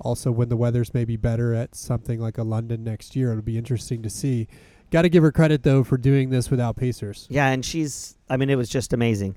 also 0.01 0.31
when 0.31 0.49
the 0.49 0.57
weather's 0.57 0.95
maybe 0.95 1.17
better 1.17 1.53
at 1.55 1.75
something 1.75 2.19
like 2.21 2.39
a 2.39 2.43
London 2.43 2.83
next 2.83 3.15
year 3.15 3.31
it'll 3.31 3.43
be 3.43 3.59
interesting 3.59 4.01
to 4.03 4.09
see 4.09 4.49
got 4.91 5.03
to 5.03 5.09
give 5.09 5.23
her 5.23 5.33
credit 5.33 5.63
though 5.63 5.85
for 5.85 5.97
doing 5.99 6.31
this 6.31 6.51
without 6.51 6.77
pacers 6.77 7.27
Yeah, 7.31 7.49
and 7.49 7.65
she's. 7.65 8.17
I 8.31 8.37
mean, 8.37 8.51
it 8.51 8.57
was 8.57 8.69
just 8.69 8.93
amazing. 8.93 9.37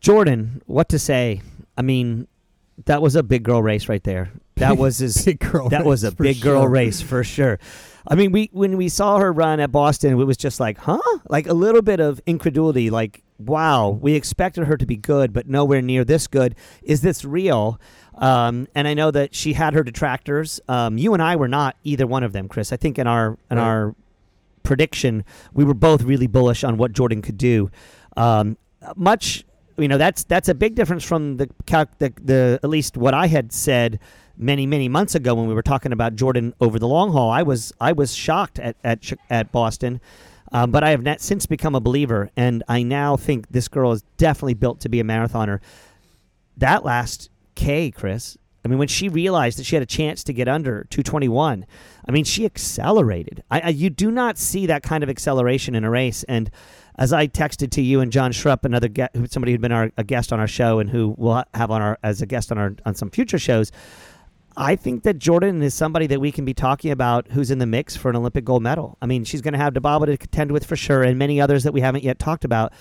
Jordan, 0.00 0.62
what 0.66 0.88
to 0.90 0.98
say? 0.98 1.42
I 1.76 1.82
mean, 1.82 2.28
that 2.84 3.02
was 3.02 3.16
a 3.16 3.22
big 3.22 3.42
girl 3.42 3.62
race 3.62 3.88
right 3.88 4.02
there. 4.04 4.30
That 4.56 4.78
was 4.78 4.98
his. 5.04 5.24
big 5.24 5.40
girl 5.40 5.68
that 5.70 5.84
was 5.84 6.04
a 6.04 6.12
big 6.12 6.40
girl 6.40 6.66
race 6.68 7.00
for 7.00 7.24
sure. 7.24 7.58
I 8.06 8.14
mean, 8.14 8.32
we 8.32 8.48
when 8.52 8.76
we 8.76 8.88
saw 8.88 9.18
her 9.18 9.32
run 9.32 9.60
at 9.60 9.72
Boston, 9.72 10.12
it 10.18 10.24
was 10.24 10.36
just 10.36 10.60
like, 10.60 10.78
huh? 10.78 10.98
Like 11.28 11.46
a 11.46 11.54
little 11.54 11.82
bit 11.82 12.00
of 12.00 12.20
incredulity. 12.26 12.90
Like, 12.90 13.22
wow, 13.38 13.90
we 13.90 14.14
expected 14.14 14.64
her 14.64 14.76
to 14.76 14.86
be 14.86 14.96
good, 14.96 15.32
but 15.32 15.48
nowhere 15.48 15.82
near 15.82 16.04
this 16.04 16.26
good. 16.26 16.54
Is 16.82 17.00
this 17.02 17.24
real? 17.24 17.80
Um, 18.14 18.66
and 18.74 18.88
I 18.88 18.94
know 18.94 19.10
that 19.12 19.34
she 19.34 19.52
had 19.52 19.74
her 19.74 19.82
detractors. 19.84 20.60
Um, 20.68 20.98
you 20.98 21.12
and 21.14 21.22
I 21.22 21.36
were 21.36 21.46
not 21.48 21.76
either 21.84 22.06
one 22.06 22.22
of 22.24 22.32
them, 22.32 22.48
Chris. 22.48 22.72
I 22.72 22.76
think 22.76 22.98
in 22.98 23.06
our 23.06 23.36
in 23.50 23.58
Right. 23.58 23.64
our 23.64 23.94
prediction, 24.68 25.24
we 25.54 25.64
were 25.64 25.74
both 25.74 26.02
really 26.02 26.28
bullish 26.28 26.62
on 26.62 26.76
what 26.76 26.92
Jordan 26.92 27.22
could 27.22 27.38
do. 27.38 27.70
Um, 28.16 28.56
much, 28.94 29.44
you 29.78 29.88
know, 29.88 29.98
that's 29.98 30.22
that's 30.24 30.48
a 30.48 30.54
big 30.54 30.76
difference 30.76 31.02
from 31.02 31.38
the, 31.38 31.48
the 31.66 32.12
the 32.22 32.60
at 32.62 32.68
least 32.68 32.96
what 32.96 33.14
I 33.14 33.26
had 33.26 33.50
said 33.50 33.98
many 34.36 34.66
many 34.66 34.88
months 34.88 35.14
ago 35.14 35.34
when 35.34 35.48
we 35.48 35.54
were 35.54 35.62
talking 35.62 35.92
about 35.92 36.14
Jordan 36.14 36.54
over 36.60 36.78
the 36.78 36.86
long 36.86 37.12
haul. 37.12 37.30
I 37.30 37.42
was 37.42 37.72
I 37.80 37.92
was 37.92 38.14
shocked 38.14 38.58
at 38.60 38.76
at 38.84 39.10
at 39.30 39.50
Boston. 39.50 40.00
Um, 40.50 40.70
but 40.70 40.82
I 40.82 40.90
have 40.90 41.02
not 41.02 41.20
since 41.20 41.44
become 41.44 41.74
a 41.74 41.80
believer, 41.80 42.30
and 42.34 42.62
I 42.68 42.82
now 42.82 43.18
think 43.18 43.50
this 43.50 43.68
girl 43.68 43.92
is 43.92 44.02
definitely 44.16 44.54
built 44.54 44.80
to 44.80 44.88
be 44.88 44.98
a 44.98 45.04
marathoner. 45.04 45.60
That 46.56 46.86
last 46.86 47.28
K, 47.54 47.90
Chris, 47.90 48.38
I 48.68 48.70
mean, 48.70 48.78
when 48.78 48.88
she 48.88 49.08
realized 49.08 49.58
that 49.58 49.64
she 49.64 49.76
had 49.76 49.82
a 49.82 49.86
chance 49.86 50.22
to 50.24 50.34
get 50.34 50.46
under 50.46 50.86
221, 50.90 51.64
I 52.06 52.12
mean, 52.12 52.24
she 52.24 52.44
accelerated. 52.44 53.42
I, 53.50 53.60
I, 53.60 53.68
you 53.70 53.88
do 53.88 54.10
not 54.10 54.36
see 54.36 54.66
that 54.66 54.82
kind 54.82 55.02
of 55.02 55.08
acceleration 55.08 55.74
in 55.74 55.84
a 55.84 55.90
race. 55.90 56.22
And 56.24 56.50
as 56.98 57.14
I 57.14 57.28
texted 57.28 57.70
to 57.70 57.80
you 57.80 58.00
and 58.00 58.12
John 58.12 58.30
Schrupp, 58.30 58.66
another 58.66 58.90
somebody 59.30 59.52
who'd 59.52 59.62
been 59.62 59.72
our, 59.72 59.90
a 59.96 60.04
guest 60.04 60.34
on 60.34 60.38
our 60.38 60.46
show 60.46 60.80
and 60.80 60.90
who 60.90 61.14
we'll 61.16 61.42
have 61.54 61.70
on 61.70 61.80
our 61.80 61.98
as 62.02 62.20
a 62.20 62.26
guest 62.26 62.52
on 62.52 62.58
our 62.58 62.76
on 62.84 62.94
some 62.94 63.08
future 63.08 63.38
shows, 63.38 63.72
I 64.54 64.76
think 64.76 65.04
that 65.04 65.18
Jordan 65.18 65.62
is 65.62 65.72
somebody 65.72 66.06
that 66.08 66.20
we 66.20 66.30
can 66.30 66.44
be 66.44 66.52
talking 66.52 66.90
about 66.90 67.28
who's 67.28 67.50
in 67.50 67.58
the 67.58 67.66
mix 67.66 67.96
for 67.96 68.10
an 68.10 68.16
Olympic 68.16 68.44
gold 68.44 68.62
medal. 68.62 68.98
I 69.00 69.06
mean, 69.06 69.24
she's 69.24 69.40
going 69.40 69.54
to 69.54 69.58
have 69.58 69.72
Dibaba 69.72 70.04
to 70.06 70.18
contend 70.18 70.52
with 70.52 70.66
for 70.66 70.76
sure, 70.76 71.02
and 71.02 71.18
many 71.18 71.40
others 71.40 71.62
that 71.62 71.72
we 71.72 71.80
haven't 71.80 72.04
yet 72.04 72.18
talked 72.18 72.44
about. 72.44 72.74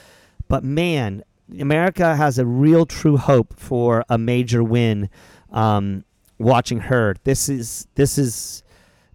But 0.49 0.65
man, 0.65 1.23
America 1.57 2.15
has 2.15 2.37
a 2.37 2.45
real 2.45 2.85
true 2.85 3.15
hope 3.15 3.57
for 3.57 4.03
a 4.09 4.17
major 4.17 4.63
win. 4.63 5.09
Um, 5.51 6.03
watching 6.37 6.79
her, 6.81 7.15
this 7.23 7.49
is 7.49 7.87
this 7.95 8.17
is 8.17 8.63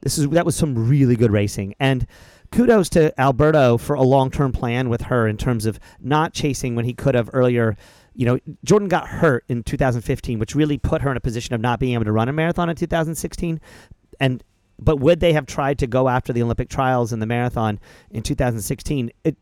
This 0.01 0.19
is 0.19 0.29
that 0.31 0.45
was 0.45 0.57
some 0.57 0.89
really 0.89 1.17
good 1.17 1.31
racing, 1.31 1.75
and 1.79 2.07
kudos 2.51 2.89
to 2.91 3.19
Alberto 3.21 3.79
for 3.79 3.95
a 3.95 4.03
long 4.03 4.31
term 4.31 4.53
plan 4.53 4.89
with 4.89 5.03
her 5.03 5.27
in 5.27 5.37
terms 5.37 5.67
of 5.67 5.81
not 6.01 6.33
chasing 6.33 6.75
when 6.75 6.85
he 6.85 6.95
could 6.95 7.15
have 7.15 7.31
earlier. 7.33 7.77
You 8.15 8.27
know, 8.27 8.39
Jordan 8.63 8.89
got 8.89 9.09
hurt 9.09 9.45
in 9.49 9.63
2015, 9.63 10.39
which 10.39 10.55
really 10.55 10.77
put 10.77 11.01
her 11.01 11.11
in 11.11 11.17
a 11.17 11.21
position 11.21 11.55
of 11.55 11.63
not 11.63 11.81
being 11.81 11.95
able 11.95 12.05
to 12.05 12.13
run 12.13 12.29
a 12.29 12.33
marathon 12.33 12.69
in 12.69 12.77
2016. 12.77 13.59
And 14.21 14.45
but 14.79 14.97
would 14.97 15.21
they 15.21 15.33
have 15.33 15.47
tried 15.47 15.79
to 15.79 15.87
go 15.87 16.09
after 16.09 16.33
the 16.33 16.43
Olympic 16.43 16.69
trials 16.69 17.13
and 17.13 17.23
the 17.23 17.27
marathon 17.27 17.81
in 18.11 18.23
2016? 18.23 19.11
It, 19.25 19.37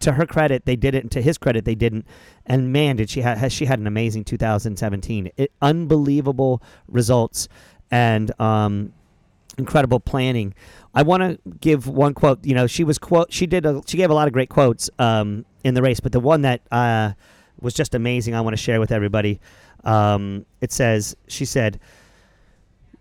to 0.00 0.12
her 0.12 0.26
credit, 0.26 0.64
they 0.66 0.76
did 0.76 0.94
it, 0.94 1.02
and 1.02 1.12
to 1.12 1.22
his 1.22 1.38
credit, 1.38 1.64
they 1.64 1.74
didn't. 1.74 2.06
And 2.44 2.72
man, 2.72 2.96
did 2.96 3.10
she 3.10 3.22
ha- 3.22 3.48
she 3.48 3.64
had 3.64 3.78
an 3.78 3.86
amazing 3.86 4.24
2017? 4.24 5.30
It, 5.36 5.52
unbelievable 5.62 6.62
results 6.88 7.48
and 7.90 8.38
um, 8.40 8.92
incredible 9.58 10.00
planning. 10.00 10.54
I 10.94 11.02
want 11.02 11.22
to 11.22 11.38
give 11.60 11.86
one 11.86 12.14
quote. 12.14 12.44
You 12.44 12.54
know, 12.54 12.66
she 12.66 12.84
was 12.84 12.98
quote. 12.98 13.32
She 13.32 13.46
did. 13.46 13.66
A, 13.66 13.82
she 13.86 13.96
gave 13.96 14.10
a 14.10 14.14
lot 14.14 14.26
of 14.26 14.32
great 14.32 14.48
quotes 14.48 14.90
um, 14.98 15.44
in 15.64 15.74
the 15.74 15.82
race, 15.82 16.00
but 16.00 16.12
the 16.12 16.20
one 16.20 16.42
that 16.42 16.62
uh, 16.70 17.12
was 17.60 17.74
just 17.74 17.94
amazing. 17.94 18.34
I 18.34 18.40
want 18.40 18.54
to 18.54 18.62
share 18.62 18.80
with 18.80 18.92
everybody. 18.92 19.40
Um, 19.84 20.46
it 20.60 20.72
says 20.72 21.16
she 21.28 21.44
said 21.44 21.78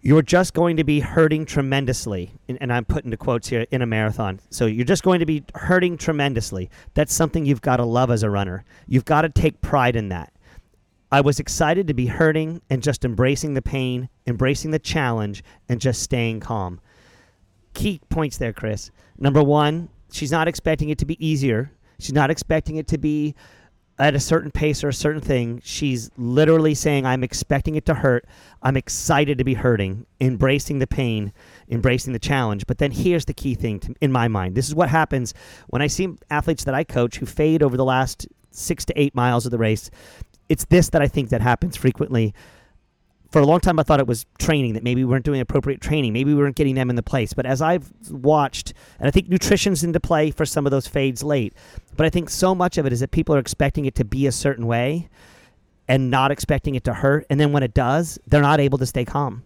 you're 0.05 0.21
just 0.21 0.53
going 0.53 0.77
to 0.77 0.83
be 0.83 0.99
hurting 0.99 1.45
tremendously. 1.45 2.31
And, 2.47 2.59
and, 2.61 2.71
I'm 2.71 2.85
putting 2.85 3.09
the 3.09 3.17
quotes 3.17 3.47
here 3.47 3.65
in 3.71 3.81
a 3.81 3.87
marathon. 3.87 4.39
So 4.51 4.67
you're 4.67 4.85
just 4.85 5.01
going 5.01 5.19
to 5.19 5.25
be 5.25 5.43
hurting 5.55 5.97
tremendously. 5.97 6.69
That's 6.93 7.11
something 7.11 7.43
you've 7.43 7.63
got 7.63 7.77
to 7.77 7.85
love 7.85 8.11
as 8.11 8.21
a 8.21 8.29
runner. 8.29 8.65
You've 8.87 9.03
got 9.03 9.23
to 9.23 9.29
take 9.29 9.61
pride 9.61 9.95
in 9.95 10.09
that. 10.09 10.31
I 11.11 11.21
was 11.21 11.39
excited 11.39 11.87
to 11.87 11.95
be 11.95 12.05
hurting 12.05 12.61
and 12.69 12.83
just 12.83 13.03
embracing 13.03 13.55
the 13.55 13.63
pain, 13.63 14.07
embracing 14.27 14.69
the 14.69 14.77
challenge, 14.77 15.43
and 15.69 15.81
just 15.81 16.03
staying 16.03 16.39
calm. 16.39 16.81
Key 17.73 17.99
points 18.09 18.37
there, 18.37 18.53
Chris. 18.53 18.91
Number 19.17 19.41
one, 19.41 19.89
she's 20.11 20.31
not 20.31 20.47
expecting 20.47 20.89
it 20.89 20.99
to 20.99 21.05
be 21.05 21.25
easier. 21.25 21.71
She's 21.97 22.13
not 22.13 22.29
expecting 22.29 22.75
it 22.75 22.87
to 22.89 22.99
be 22.99 23.33
at 23.97 24.13
a 24.13 24.19
certain 24.19 24.51
pace 24.51 24.83
or 24.83 24.89
a 24.89 24.93
certain 24.93 25.21
thing, 25.21 25.61
she's 25.63 26.11
literally 26.17 26.73
saying, 26.73 27.05
I'm 27.05 27.23
expecting 27.23 27.75
it 27.75 27.85
to 27.85 27.93
hurt. 27.93 28.25
I'm 28.61 28.75
excited 28.75 29.37
to 29.37 29.43
be 29.43 29.53
hurting, 29.53 30.05
embracing 30.19 30.79
the 30.79 30.87
pain, 30.87 31.31
embracing 31.69 32.11
the 32.11 32.19
challenge. 32.19 32.67
But 32.67 32.77
then 32.77 32.91
here's 32.91 33.25
the 33.25 33.33
key 33.33 33.55
thing 33.55 33.79
to, 33.81 33.95
in 34.01 34.11
my 34.11 34.27
mind 34.27 34.55
this 34.55 34.67
is 34.67 34.75
what 34.75 34.89
happens 34.89 35.33
when 35.67 35.81
I 35.81 35.87
see 35.87 36.09
athletes 36.29 36.65
that 36.65 36.73
I 36.73 36.83
coach 36.83 37.17
who 37.17 37.25
fade 37.25 37.63
over 37.63 37.77
the 37.77 37.85
last 37.85 38.27
six 38.51 38.83
to 38.85 38.99
eight 38.99 39.15
miles 39.15 39.45
of 39.45 39.51
the 39.51 39.57
race. 39.57 39.89
It's 40.49 40.65
this 40.65 40.89
that 40.89 41.01
I 41.01 41.07
think 41.07 41.29
that 41.29 41.41
happens 41.41 41.77
frequently 41.77 42.33
for 43.31 43.41
a 43.41 43.45
long 43.45 43.59
time 43.59 43.79
I 43.79 43.83
thought 43.83 43.99
it 43.99 44.07
was 44.07 44.25
training 44.39 44.73
that 44.73 44.83
maybe 44.83 45.03
we 45.03 45.09
weren't 45.09 45.25
doing 45.25 45.41
appropriate 45.41 45.81
training, 45.81 46.13
maybe 46.13 46.33
we 46.33 46.39
weren't 46.39 46.55
getting 46.55 46.75
them 46.75 46.89
in 46.89 46.95
the 46.95 47.03
place. 47.03 47.33
But 47.33 47.45
as 47.45 47.61
I've 47.61 47.91
watched, 48.09 48.73
and 48.99 49.07
I 49.07 49.11
think 49.11 49.29
nutrition's 49.29 49.83
into 49.83 49.99
play 49.99 50.31
for 50.31 50.45
some 50.45 50.65
of 50.65 50.71
those 50.71 50.87
fades 50.87 51.23
late, 51.23 51.53
but 51.95 52.05
I 52.05 52.09
think 52.09 52.29
so 52.29 52.55
much 52.55 52.77
of 52.77 52.85
it 52.85 52.93
is 52.93 52.99
that 52.99 53.11
people 53.11 53.35
are 53.35 53.39
expecting 53.39 53.85
it 53.85 53.95
to 53.95 54.05
be 54.05 54.27
a 54.27 54.31
certain 54.31 54.67
way 54.67 55.09
and 55.87 56.09
not 56.09 56.31
expecting 56.31 56.75
it 56.75 56.83
to 56.85 56.93
hurt, 56.93 57.25
and 57.29 57.39
then 57.39 57.51
when 57.51 57.61
it 57.61 57.73
does, 57.73 58.17
they're 58.27 58.41
not 58.41 58.59
able 58.59 58.77
to 58.79 58.85
stay 58.85 59.05
calm 59.05 59.43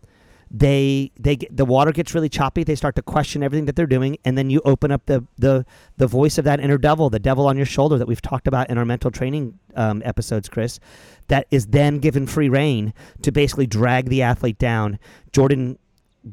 they 0.51 1.11
they 1.19 1.35
get, 1.35 1.55
the 1.55 1.65
water 1.65 1.91
gets 1.91 2.15
really 2.15 2.29
choppy. 2.29 2.63
They 2.63 2.75
start 2.75 2.95
to 2.95 3.01
question 3.01 3.43
everything 3.43 3.65
that 3.65 3.75
they're 3.75 3.85
doing, 3.85 4.17
and 4.25 4.37
then 4.37 4.49
you 4.49 4.61
open 4.65 4.91
up 4.91 5.05
the 5.05 5.23
the 5.37 5.65
the 5.97 6.07
voice 6.07 6.37
of 6.37 6.45
that 6.45 6.59
inner 6.59 6.77
devil, 6.77 7.09
the 7.09 7.19
devil 7.19 7.47
on 7.47 7.55
your 7.55 7.67
shoulder 7.67 7.97
that 7.97 8.07
we've 8.07 8.21
talked 8.21 8.47
about 8.47 8.69
in 8.69 8.77
our 8.77 8.85
mental 8.85 9.11
training 9.11 9.59
um, 9.75 10.01
episodes, 10.05 10.49
Chris. 10.49 10.79
That 11.27 11.45
is 11.51 11.67
then 11.67 11.99
given 11.99 12.25
free 12.25 12.49
reign 12.49 12.93
to 13.21 13.31
basically 13.31 13.67
drag 13.67 14.09
the 14.09 14.23
athlete 14.23 14.57
down. 14.57 14.97
Jordan 15.31 15.77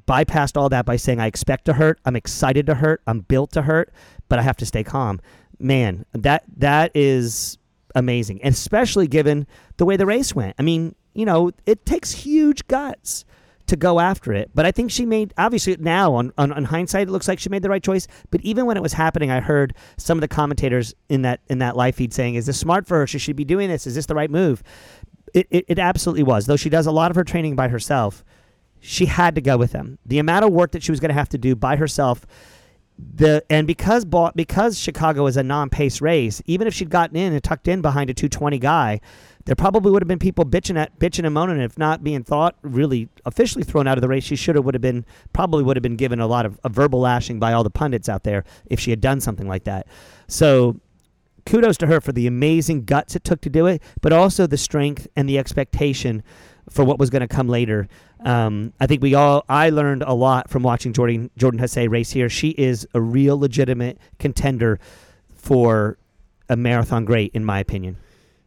bypassed 0.06 0.56
all 0.56 0.70
that 0.70 0.86
by 0.86 0.96
saying, 0.96 1.20
"I 1.20 1.26
expect 1.26 1.66
to 1.66 1.74
hurt. 1.74 2.00
I'm 2.06 2.16
excited 2.16 2.64
to 2.66 2.76
hurt. 2.76 3.02
I'm 3.06 3.20
built 3.20 3.52
to 3.52 3.62
hurt, 3.62 3.92
but 4.30 4.38
I 4.38 4.42
have 4.42 4.56
to 4.58 4.66
stay 4.66 4.82
calm." 4.82 5.20
Man, 5.58 6.06
that 6.12 6.44
that 6.56 6.90
is 6.94 7.58
amazing, 7.94 8.42
and 8.42 8.54
especially 8.54 9.08
given 9.08 9.46
the 9.76 9.84
way 9.84 9.98
the 9.98 10.06
race 10.06 10.34
went. 10.34 10.54
I 10.58 10.62
mean, 10.62 10.94
you 11.12 11.26
know, 11.26 11.50
it 11.66 11.84
takes 11.84 12.12
huge 12.12 12.66
guts 12.66 13.26
to 13.66 13.76
go 13.76 14.00
after 14.00 14.32
it. 14.32 14.50
But 14.54 14.66
I 14.66 14.72
think 14.72 14.90
she 14.90 15.06
made 15.06 15.34
obviously 15.36 15.76
now 15.78 16.14
on, 16.14 16.32
on, 16.38 16.52
on 16.52 16.64
hindsight 16.64 17.08
it 17.08 17.10
looks 17.10 17.28
like 17.28 17.38
she 17.38 17.48
made 17.48 17.62
the 17.62 17.68
right 17.68 17.82
choice. 17.82 18.06
But 18.30 18.40
even 18.42 18.66
when 18.66 18.76
it 18.76 18.82
was 18.82 18.92
happening, 18.92 19.30
I 19.30 19.40
heard 19.40 19.74
some 19.96 20.16
of 20.18 20.20
the 20.20 20.28
commentators 20.28 20.94
in 21.08 21.22
that 21.22 21.40
in 21.48 21.58
that 21.58 21.76
live 21.76 21.94
feed 21.94 22.12
saying, 22.12 22.34
"Is 22.34 22.46
this 22.46 22.58
smart 22.58 22.86
for 22.86 22.98
her? 22.98 23.06
Should 23.06 23.20
she 23.20 23.26
should 23.26 23.36
be 23.36 23.44
doing 23.44 23.68
this. 23.68 23.86
Is 23.86 23.94
this 23.94 24.06
the 24.06 24.14
right 24.14 24.30
move?" 24.30 24.62
It, 25.34 25.46
it, 25.50 25.64
it 25.68 25.78
absolutely 25.78 26.22
was. 26.22 26.46
Though 26.46 26.56
she 26.56 26.70
does 26.70 26.86
a 26.86 26.92
lot 26.92 27.10
of 27.10 27.16
her 27.16 27.24
training 27.24 27.56
by 27.56 27.68
herself, 27.68 28.24
she 28.80 29.06
had 29.06 29.34
to 29.34 29.40
go 29.40 29.58
with 29.58 29.72
them. 29.72 29.98
The 30.06 30.18
amount 30.18 30.44
of 30.44 30.52
work 30.52 30.72
that 30.72 30.82
she 30.82 30.92
was 30.92 31.00
going 31.00 31.10
to 31.10 31.14
have 31.14 31.28
to 31.30 31.38
do 31.38 31.54
by 31.54 31.76
herself 31.76 32.26
the 32.98 33.44
and 33.50 33.66
because 33.66 34.06
because 34.34 34.78
Chicago 34.78 35.26
is 35.26 35.36
a 35.36 35.42
non-pace 35.42 36.00
race, 36.00 36.42
even 36.46 36.66
if 36.66 36.74
she'd 36.74 36.90
gotten 36.90 37.16
in 37.16 37.32
and 37.32 37.44
tucked 37.44 37.68
in 37.68 37.82
behind 37.82 38.10
a 38.10 38.14
220 38.14 38.58
guy, 38.58 39.00
there 39.46 39.54
probably 39.54 39.92
would 39.92 40.02
have 40.02 40.08
been 40.08 40.18
people 40.18 40.44
bitching 40.44 40.76
at 40.76 40.98
bitching 40.98 41.24
and 41.24 41.32
moaning 41.32 41.60
if 41.60 41.78
not 41.78 42.04
being 42.04 42.22
thought 42.22 42.56
really 42.62 43.08
officially 43.24 43.64
thrown 43.64 43.86
out 43.86 43.96
of 43.96 44.02
the 44.02 44.08
race. 44.08 44.24
She 44.24 44.36
should 44.36 44.56
have 44.56 44.64
would 44.64 44.74
have 44.74 44.82
been 44.82 45.06
probably 45.32 45.62
would 45.62 45.76
have 45.76 45.82
been 45.82 45.96
given 45.96 46.20
a 46.20 46.26
lot 46.26 46.44
of 46.44 46.58
a 46.64 46.68
verbal 46.68 47.00
lashing 47.00 47.38
by 47.38 47.52
all 47.52 47.64
the 47.64 47.70
pundits 47.70 48.08
out 48.08 48.24
there 48.24 48.44
if 48.66 48.78
she 48.78 48.90
had 48.90 49.00
done 49.00 49.20
something 49.20 49.48
like 49.48 49.64
that. 49.64 49.86
So 50.26 50.80
kudos 51.46 51.76
to 51.78 51.86
her 51.86 52.00
for 52.00 52.12
the 52.12 52.26
amazing 52.26 52.84
guts 52.84 53.14
it 53.14 53.22
took 53.22 53.40
to 53.42 53.48
do 53.48 53.66
it, 53.66 53.80
but 54.02 54.12
also 54.12 54.46
the 54.46 54.56
strength 54.56 55.06
and 55.16 55.28
the 55.28 55.38
expectation 55.38 56.24
for 56.68 56.84
what 56.84 56.98
was 56.98 57.08
going 57.08 57.20
to 57.20 57.28
come 57.28 57.48
later. 57.48 57.86
Um, 58.24 58.72
I 58.80 58.88
think 58.88 59.00
we 59.00 59.14
all 59.14 59.44
I 59.48 59.70
learned 59.70 60.02
a 60.02 60.12
lot 60.12 60.50
from 60.50 60.64
watching 60.64 60.92
Jordan 60.92 61.30
Jordan 61.36 61.60
Hasay 61.60 61.88
race 61.88 62.10
here. 62.10 62.28
She 62.28 62.50
is 62.50 62.86
a 62.94 63.00
real 63.00 63.38
legitimate 63.38 63.98
contender 64.18 64.80
for 65.36 65.98
a 66.48 66.56
marathon 66.56 67.04
great 67.04 67.30
in 67.32 67.44
my 67.44 67.60
opinion. 67.60 67.96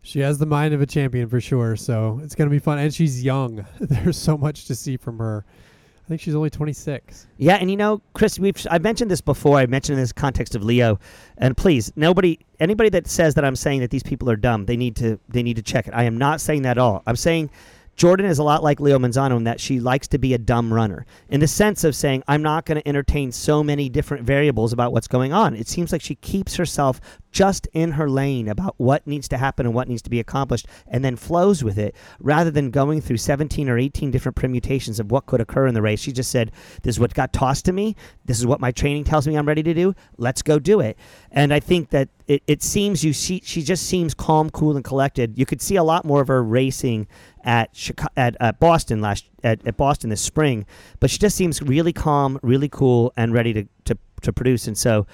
She 0.02 0.20
has 0.20 0.38
the 0.38 0.46
mind 0.46 0.74
of 0.74 0.82
a 0.82 0.86
champion 0.86 1.28
for 1.28 1.42
sure, 1.42 1.76
so 1.76 2.20
it's 2.24 2.36
going 2.36 2.50
to 2.50 2.54
be 2.54 2.60
fun 2.60 2.80
and 2.80 2.94
she's 2.94 3.24
young. 3.24 3.66
There's 3.80 4.18
so 4.18 4.38
much 4.38 4.66
to 4.66 4.76
see 4.76 4.98
from 4.98 5.20
her. 5.20 5.46
I 5.48 6.08
think 6.08 6.22
she's 6.22 6.34
only 6.34 6.50
26. 6.50 7.28
Yeah, 7.38 7.58
and 7.58 7.70
you 7.70 7.78
know, 7.78 8.02
Chris, 8.14 8.40
we've 8.40 8.56
I 8.72 8.80
mentioned 8.80 9.12
this 9.12 9.22
before. 9.22 9.58
I 9.58 9.68
mentioned 9.68 9.98
in 9.98 10.02
this 10.02 10.12
context 10.12 10.56
of 10.56 10.64
Leo, 10.64 11.00
and 11.38 11.56
please, 11.56 11.94
nobody, 11.96 12.40
anybody 12.60 12.90
that 12.90 13.08
says 13.08 13.36
that 13.36 13.46
I'm 13.46 13.56
saying 13.56 13.82
that 13.82 13.92
these 13.92 14.02
people 14.02 14.28
are 14.32 14.36
dumb, 14.36 14.66
they 14.66 14.76
need 14.76 14.96
to 14.96 15.20
they 15.28 15.44
need 15.44 15.58
to 15.58 15.62
check 15.62 15.88
it. 15.88 15.94
I 15.94 16.06
am 16.06 16.18
not 16.18 16.42
saying 16.42 16.64
that 16.64 16.72
at 16.72 16.78
all. 16.80 17.04
I'm 17.06 17.16
saying 17.16 17.52
Jordan 18.00 18.28
is 18.28 18.40
a 18.40 18.44
lot 18.44 18.64
like 18.64 18.80
Leo 18.80 18.98
Manzano 18.98 19.36
in 19.36 19.44
that 19.44 19.60
she 19.60 19.82
likes 19.82 20.08
to 20.08 20.18
be 20.18 20.34
a 20.34 20.38
dumb 20.38 20.74
runner 20.74 21.06
in 21.28 21.42
the 21.42 21.48
sense 21.48 21.84
of 21.84 21.94
saying, 21.94 22.24
I'm 22.30 22.42
not 22.42 22.66
going 22.66 22.82
to 22.82 22.88
entertain 22.88 23.34
so 23.34 23.62
many 23.62 23.90
different 23.90 24.24
variables 24.24 24.72
about 24.72 24.94
what's 24.94 25.10
going 25.10 25.34
on. 25.34 25.54
It 25.54 25.68
seems 25.68 25.92
like 25.92 26.02
she 26.02 26.16
keeps 26.16 26.56
herself 26.56 27.02
just 27.32 27.68
in 27.74 27.92
her 27.92 28.10
lane 28.10 28.48
about 28.48 28.76
what 28.78 29.06
needs 29.06 29.28
to 29.28 29.38
happen 29.38 29.66
and 29.66 29.76
what 29.76 29.88
needs 29.88 30.02
to 30.02 30.10
be 30.10 30.20
accomplished 30.20 30.68
and 30.88 31.04
then 31.04 31.16
flows 31.16 31.64
with 31.64 31.78
it 31.78 31.96
rather 32.20 32.52
than 32.52 32.72
going 32.72 33.02
through 33.02 33.18
17 33.18 33.70
or 33.70 33.78
18 33.78 34.12
different 34.12 34.36
permutations 34.36 35.00
of 35.00 35.12
what 35.12 35.26
could 35.26 35.42
occur 35.42 35.68
in 35.68 35.74
the 35.74 35.82
race. 35.82 36.00
She 36.00 36.12
just 36.12 36.32
said, 36.32 36.52
This 36.84 36.96
is 36.96 37.00
what 37.00 37.14
got 37.14 37.34
tossed 37.34 37.66
to 37.66 37.74
me. 37.74 37.96
This 38.26 38.40
is 38.40 38.46
what 38.46 38.60
my 38.60 38.72
training 38.72 39.04
tells 39.04 39.28
me 39.28 39.36
I'm 39.36 39.48
ready 39.48 39.64
to 39.64 39.74
do. 39.74 39.94
Let's 40.18 40.42
go 40.42 40.60
do 40.60 40.80
it. 40.80 40.98
And 41.32 41.54
I 41.54 41.60
think 41.60 41.90
that 41.90 42.10
it, 42.28 42.44
it 42.48 42.64
seems 42.64 43.04
you 43.04 43.14
see, 43.14 43.42
she 43.44 43.62
just 43.62 43.88
seems 43.88 44.14
calm, 44.14 44.50
cool, 44.50 44.76
and 44.76 44.84
collected. 44.84 45.38
You 45.38 45.46
could 45.46 45.62
see 45.62 45.76
a 45.76 45.84
lot 45.84 46.06
more 46.06 46.22
of 46.22 46.28
her 46.28 46.44
racing 46.44 47.08
at 47.44 47.76
Chicago, 47.76 48.12
at, 48.18 48.36
at 48.40 48.60
Boston 48.60 49.02
last 49.02 49.26
at, 49.44 49.66
at 49.66 49.78
Boston 49.78 50.10
this 50.10 50.22
spring, 50.22 50.66
but 51.00 51.10
she 51.10 51.18
just 51.18 51.36
seems 51.36 51.62
really 51.62 51.94
calm, 51.94 52.40
really 52.44 52.70
cool, 52.70 53.14
and 53.16 53.34
ready 53.34 53.54
to, 53.54 53.66
to, 53.86 53.98
to 54.22 54.34
produce. 54.34 54.68
And 54.68 54.78
so, 54.78 55.08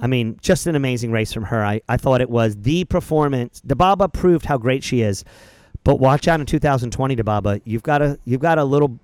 I 0.00 0.06
mean, 0.06 0.38
just 0.40 0.66
an 0.66 0.74
amazing 0.74 1.12
race 1.12 1.32
from 1.32 1.44
her. 1.44 1.62
I, 1.62 1.82
I 1.88 1.98
thought 1.98 2.22
it 2.22 2.30
was 2.30 2.56
the 2.56 2.84
performance. 2.84 3.60
Dibaba 3.66 4.10
proved 4.10 4.46
how 4.46 4.56
great 4.56 4.82
she 4.82 5.02
is, 5.02 5.24
but 5.84 6.00
watch 6.00 6.26
out 6.26 6.40
in 6.40 6.46
2020, 6.46 7.16
Dibaba. 7.16 7.60
You've 7.64 7.82
got 7.82 8.00
a 8.00 8.18
you've 8.24 8.40
got 8.40 8.58
a 8.58 8.64
little 8.64 8.98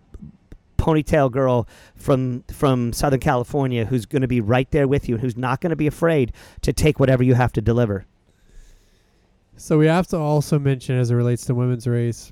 ponytail 0.78 1.30
girl 1.30 1.68
from 1.96 2.44
from 2.44 2.92
Southern 2.92 3.20
California 3.20 3.84
who's 3.84 4.06
going 4.06 4.22
to 4.22 4.28
be 4.28 4.40
right 4.40 4.70
there 4.70 4.88
with 4.88 5.08
you 5.08 5.16
and 5.16 5.22
who's 5.22 5.36
not 5.36 5.60
going 5.60 5.70
to 5.70 5.76
be 5.76 5.86
afraid 5.86 6.32
to 6.62 6.72
take 6.72 6.98
whatever 6.98 7.22
you 7.22 7.34
have 7.34 7.52
to 7.52 7.60
deliver. 7.60 8.06
So 9.58 9.78
we 9.78 9.86
have 9.86 10.06
to 10.08 10.18
also 10.18 10.58
mention, 10.58 10.98
as 10.98 11.10
it 11.10 11.14
relates 11.14 11.46
to 11.46 11.54
women's 11.54 11.86
race, 11.86 12.30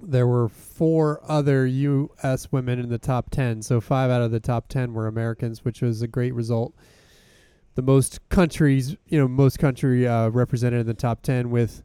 there 0.00 0.26
were 0.26 0.48
four 0.48 1.20
other 1.28 1.66
U.S. 1.66 2.50
women 2.50 2.78
in 2.78 2.88
the 2.88 2.98
top 2.98 3.30
10. 3.30 3.62
So 3.62 3.80
five 3.80 4.10
out 4.10 4.22
of 4.22 4.30
the 4.30 4.40
top 4.40 4.68
10 4.68 4.94
were 4.94 5.06
Americans, 5.06 5.64
which 5.64 5.82
was 5.82 6.00
a 6.00 6.06
great 6.06 6.34
result. 6.34 6.72
The 7.74 7.82
most 7.82 8.28
countries, 8.28 8.96
you 9.06 9.18
know, 9.18 9.28
most 9.28 9.58
country 9.58 10.06
uh, 10.06 10.28
represented 10.28 10.80
in 10.80 10.86
the 10.86 10.94
top 10.94 11.22
10 11.22 11.50
with 11.50 11.82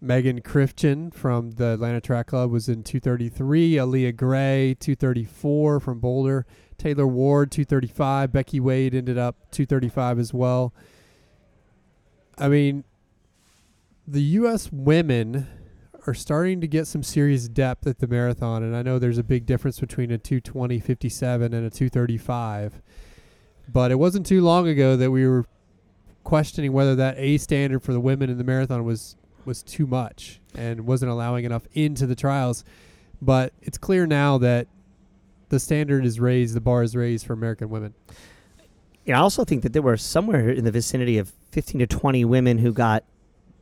Megan 0.00 0.40
Christian 0.40 1.12
from 1.12 1.52
the 1.52 1.74
Atlanta 1.74 2.00
Track 2.00 2.26
Club 2.26 2.50
was 2.50 2.68
in 2.68 2.82
233. 2.82 3.78
Alia 3.78 4.10
Gray, 4.10 4.76
234 4.80 5.78
from 5.78 6.00
Boulder. 6.00 6.44
Taylor 6.76 7.06
Ward, 7.06 7.52
235. 7.52 8.32
Becky 8.32 8.58
Wade 8.58 8.96
ended 8.96 9.16
up 9.16 9.36
235 9.52 10.18
as 10.18 10.34
well. 10.34 10.74
I 12.36 12.48
mean, 12.48 12.82
the 14.08 14.22
U.S. 14.22 14.72
women 14.72 15.46
are 16.08 16.14
starting 16.14 16.60
to 16.60 16.66
get 16.66 16.88
some 16.88 17.04
serious 17.04 17.46
depth 17.46 17.86
at 17.86 18.00
the 18.00 18.08
marathon, 18.08 18.64
and 18.64 18.74
I 18.74 18.82
know 18.82 18.98
there's 18.98 19.18
a 19.18 19.22
big 19.22 19.46
difference 19.46 19.78
between 19.78 20.10
a 20.10 20.18
220 20.18 20.80
57 20.80 21.54
and 21.54 21.64
a 21.64 21.70
235. 21.70 22.82
But 23.72 23.90
it 23.90 23.94
wasn't 23.96 24.26
too 24.26 24.42
long 24.42 24.68
ago 24.68 24.96
that 24.96 25.10
we 25.10 25.26
were 25.26 25.46
questioning 26.24 26.72
whether 26.72 26.94
that 26.96 27.18
A 27.18 27.38
standard 27.38 27.82
for 27.82 27.92
the 27.92 28.00
women 28.00 28.30
in 28.30 28.38
the 28.38 28.44
marathon 28.44 28.84
was 28.84 29.16
was 29.44 29.62
too 29.62 29.86
much 29.86 30.40
and 30.54 30.86
wasn't 30.86 31.10
allowing 31.10 31.44
enough 31.44 31.66
into 31.72 32.06
the 32.06 32.14
trials. 32.14 32.64
But 33.20 33.52
it's 33.62 33.78
clear 33.78 34.06
now 34.06 34.38
that 34.38 34.68
the 35.48 35.58
standard 35.58 36.04
is 36.04 36.20
raised, 36.20 36.54
the 36.54 36.60
bar 36.60 36.82
is 36.82 36.94
raised 36.94 37.26
for 37.26 37.32
American 37.32 37.68
women. 37.68 37.94
I 39.08 39.12
also 39.12 39.44
think 39.44 39.62
that 39.62 39.72
there 39.72 39.82
were 39.82 39.96
somewhere 39.96 40.48
in 40.48 40.64
the 40.64 40.70
vicinity 40.70 41.18
of 41.18 41.32
15 41.50 41.80
to 41.80 41.86
20 41.86 42.24
women 42.24 42.58
who 42.58 42.72
got 42.72 43.04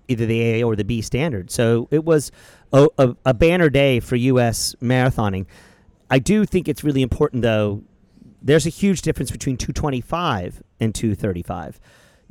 either 0.06 0.26
the 0.26 0.42
A 0.42 0.62
or 0.62 0.76
the 0.76 0.84
B 0.84 1.00
standard. 1.00 1.50
So 1.50 1.88
it 1.90 2.04
was 2.04 2.30
a, 2.72 2.88
a, 2.98 3.16
a 3.26 3.34
banner 3.34 3.70
day 3.70 4.00
for 4.00 4.16
U.S. 4.16 4.74
marathoning. 4.82 5.46
I 6.10 6.18
do 6.18 6.44
think 6.44 6.68
it's 6.68 6.84
really 6.84 7.02
important, 7.02 7.42
though. 7.42 7.82
There's 8.42 8.66
a 8.66 8.70
huge 8.70 9.02
difference 9.02 9.30
between 9.30 9.56
225 9.56 10.62
and 10.80 10.94
235. 10.94 11.80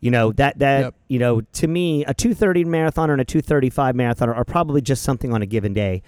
You 0.02 0.12
know 0.12 0.32
that 0.34 0.60
that 0.60 0.80
Yep. 0.80 0.96
you 1.10 1.20
know 1.20 1.42
to 1.42 1.68
me 1.68 2.06
a 2.06 2.14
230 2.14 2.64
marathoner 2.66 3.12
and 3.12 3.22
a 3.22 3.26
235 3.26 3.96
marathoner 3.96 4.36
are 4.36 4.46
probably 4.46 4.82
just 4.82 5.04
something 5.04 5.34
on 5.34 5.42
a 5.42 5.46
given 5.46 5.74
day. 5.74 6.02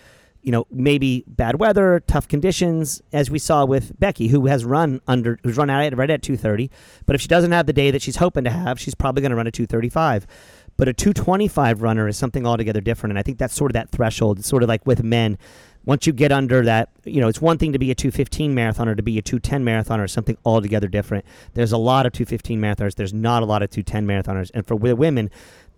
You 0.44 0.52
know, 0.52 0.66
maybe 0.72 1.24
bad 1.28 1.60
weather, 1.60 2.02
tough 2.08 2.28
conditions, 2.28 3.00
as 3.14 3.30
we 3.30 3.38
saw 3.38 3.64
with 3.64 4.00
Becky, 4.00 4.30
who 4.30 4.48
has 4.48 4.66
run 4.66 5.00
under, 5.08 5.38
who's 5.44 5.56
run 5.56 5.70
out 5.70 5.84
at 5.84 5.96
right 5.96 6.10
at 6.10 6.24
230. 6.24 6.72
But 7.06 7.16
if 7.16 7.22
she 7.22 7.28
doesn't 7.28 7.52
have 7.52 7.68
the 7.68 7.74
day 7.74 7.92
that 7.92 8.02
she's 8.02 8.16
hoping 8.16 8.44
to 8.46 8.50
have, 8.50 8.80
she's 8.80 8.96
probably 8.96 9.22
going 9.22 9.30
to 9.30 9.36
run 9.36 9.46
a 9.46 9.52
235. 9.52 10.26
But 10.78 10.88
a 10.88 10.94
225 10.94 11.84
runner 11.84 12.08
is 12.08 12.18
something 12.18 12.48
altogether 12.48 12.82
different, 12.82 13.12
and 13.12 13.20
I 13.20 13.22
think 13.22 13.38
that's 13.38 13.54
sort 13.54 13.70
of 13.70 13.74
that 13.74 13.92
threshold. 13.92 14.40
It's 14.40 14.48
sort 14.48 14.64
of 14.64 14.70
like 14.70 14.88
with 14.88 15.04
men. 15.04 15.38
Once 15.86 16.06
you 16.06 16.14
get 16.14 16.32
under 16.32 16.64
that, 16.64 16.90
you 17.06 17.20
know, 17.20 17.28
it's 17.28 17.42
one 17.42 17.58
thing 17.58 17.74
to 17.74 17.80
be 17.80 17.90
a 17.90 17.96
215 17.96 18.56
marathoner, 18.56 18.96
to 18.96 19.02
be 19.02 19.18
a 19.18 19.22
210 19.22 19.66
marathoner 19.66 20.10
something 20.10 20.38
altogether 20.46 20.88
different. 20.88 21.26
There's 21.54 21.72
a 21.72 21.78
lot 21.78 22.06
of 22.06 22.14
215 22.14 22.62
marathoners. 22.62 22.96
There's 22.96 23.14
not 23.14 23.42
a 23.42 23.46
lot 23.46 23.64
of 23.64 23.72
210 23.72 24.06
marathoners, 24.06 24.52
and 24.54 24.66
for 24.66 24.76
women, 24.76 25.32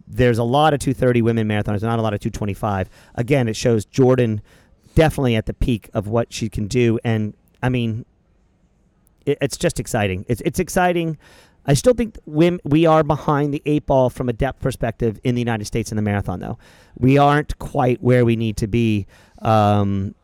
there's 0.07 0.38
a 0.38 0.43
lot 0.43 0.74
of 0.74 0.79
230 0.79 1.22
women 1.22 1.48
marathoners, 1.48 1.81
not 1.81 2.00
a 2.00 2.01
lot 2.01 2.13
of 2.13 2.19
225. 2.19 2.89
Again, 3.15 3.48
it 3.48 3.55
shows 3.55 3.86
Jordan 3.86 4.41
definitely 4.95 5.36
at 5.36 5.45
the 5.45 5.53
peak 5.53 5.89
of 5.93 6.07
what 6.07 6.33
she 6.33 6.50
can 6.50 6.67
do, 6.67 7.00
and 7.03 7.33
I 7.62 7.69
mean, 7.69 8.05
it, 9.25 9.38
it's 9.41 9.57
just 9.57 9.79
exciting. 9.79 10.25
It's 10.27 10.41
it's 10.41 10.60
exciting. 10.60 11.17
I 11.65 11.75
still 11.75 11.93
think 11.93 12.17
we 12.25 12.86
are 12.86 13.03
behind 13.03 13.53
the 13.53 13.62
eight 13.65 13.86
ball 13.86 14.10
from 14.10 14.27
a 14.27 14.33
depth 14.33 14.62
perspective 14.62 15.17
in 15.24 15.33
the 15.33 15.39
United 15.39 15.63
States 15.63 15.93
in 15.93 15.95
the 15.95 16.01
marathon, 16.01 16.41
though. 16.41 16.57
We 16.98 17.17
aren't 17.17 17.57
quite 17.57 18.03
where 18.03 18.25
we 18.25 18.36
need 18.36 18.57
to 18.57 18.67
be. 18.67 19.07
Um, 19.43 20.15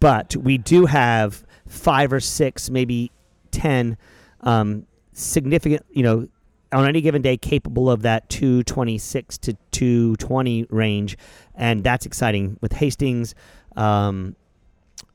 but 0.00 0.36
we 0.36 0.58
do 0.58 0.86
have 0.86 1.44
five 1.66 2.12
or 2.12 2.20
six, 2.20 2.70
maybe 2.70 3.10
10 3.50 3.96
um, 4.42 4.86
significant, 5.12 5.84
you 5.90 6.02
know, 6.02 6.28
on 6.70 6.86
any 6.86 7.00
given 7.00 7.22
day 7.22 7.36
capable 7.36 7.90
of 7.90 8.02
that 8.02 8.28
226 8.28 9.38
to 9.38 9.54
220 9.72 10.66
range. 10.70 11.16
And 11.54 11.82
that's 11.82 12.06
exciting 12.06 12.58
with 12.60 12.72
Hastings, 12.72 13.34
um, 13.76 14.36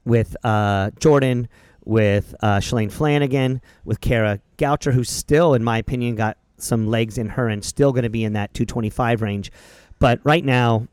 with 0.04 0.36
uh, 0.44 0.92
Jordan, 1.00 1.48
with 1.86 2.34
uh, 2.42 2.58
Shalane 2.58 2.92
Flanagan, 2.92 3.62
with 3.86 4.02
Kara 4.02 4.40
Goucher, 4.58 4.94
who's 4.94 5.10
still, 5.10 5.54
in 5.54 5.64
my 5.64 5.78
opinion, 5.78 6.16
got 6.16 6.38
some 6.58 6.88
legs 6.88 7.18
in 7.18 7.30
her 7.30 7.48
and 7.50 7.64
still 7.64 7.92
going 7.92 8.04
to 8.04 8.10
be 8.10 8.24
in 8.24 8.34
that 8.34 8.54
225 8.54 9.22
range. 9.22 9.52
But 10.00 10.20
right 10.24 10.44
now, 10.44 10.88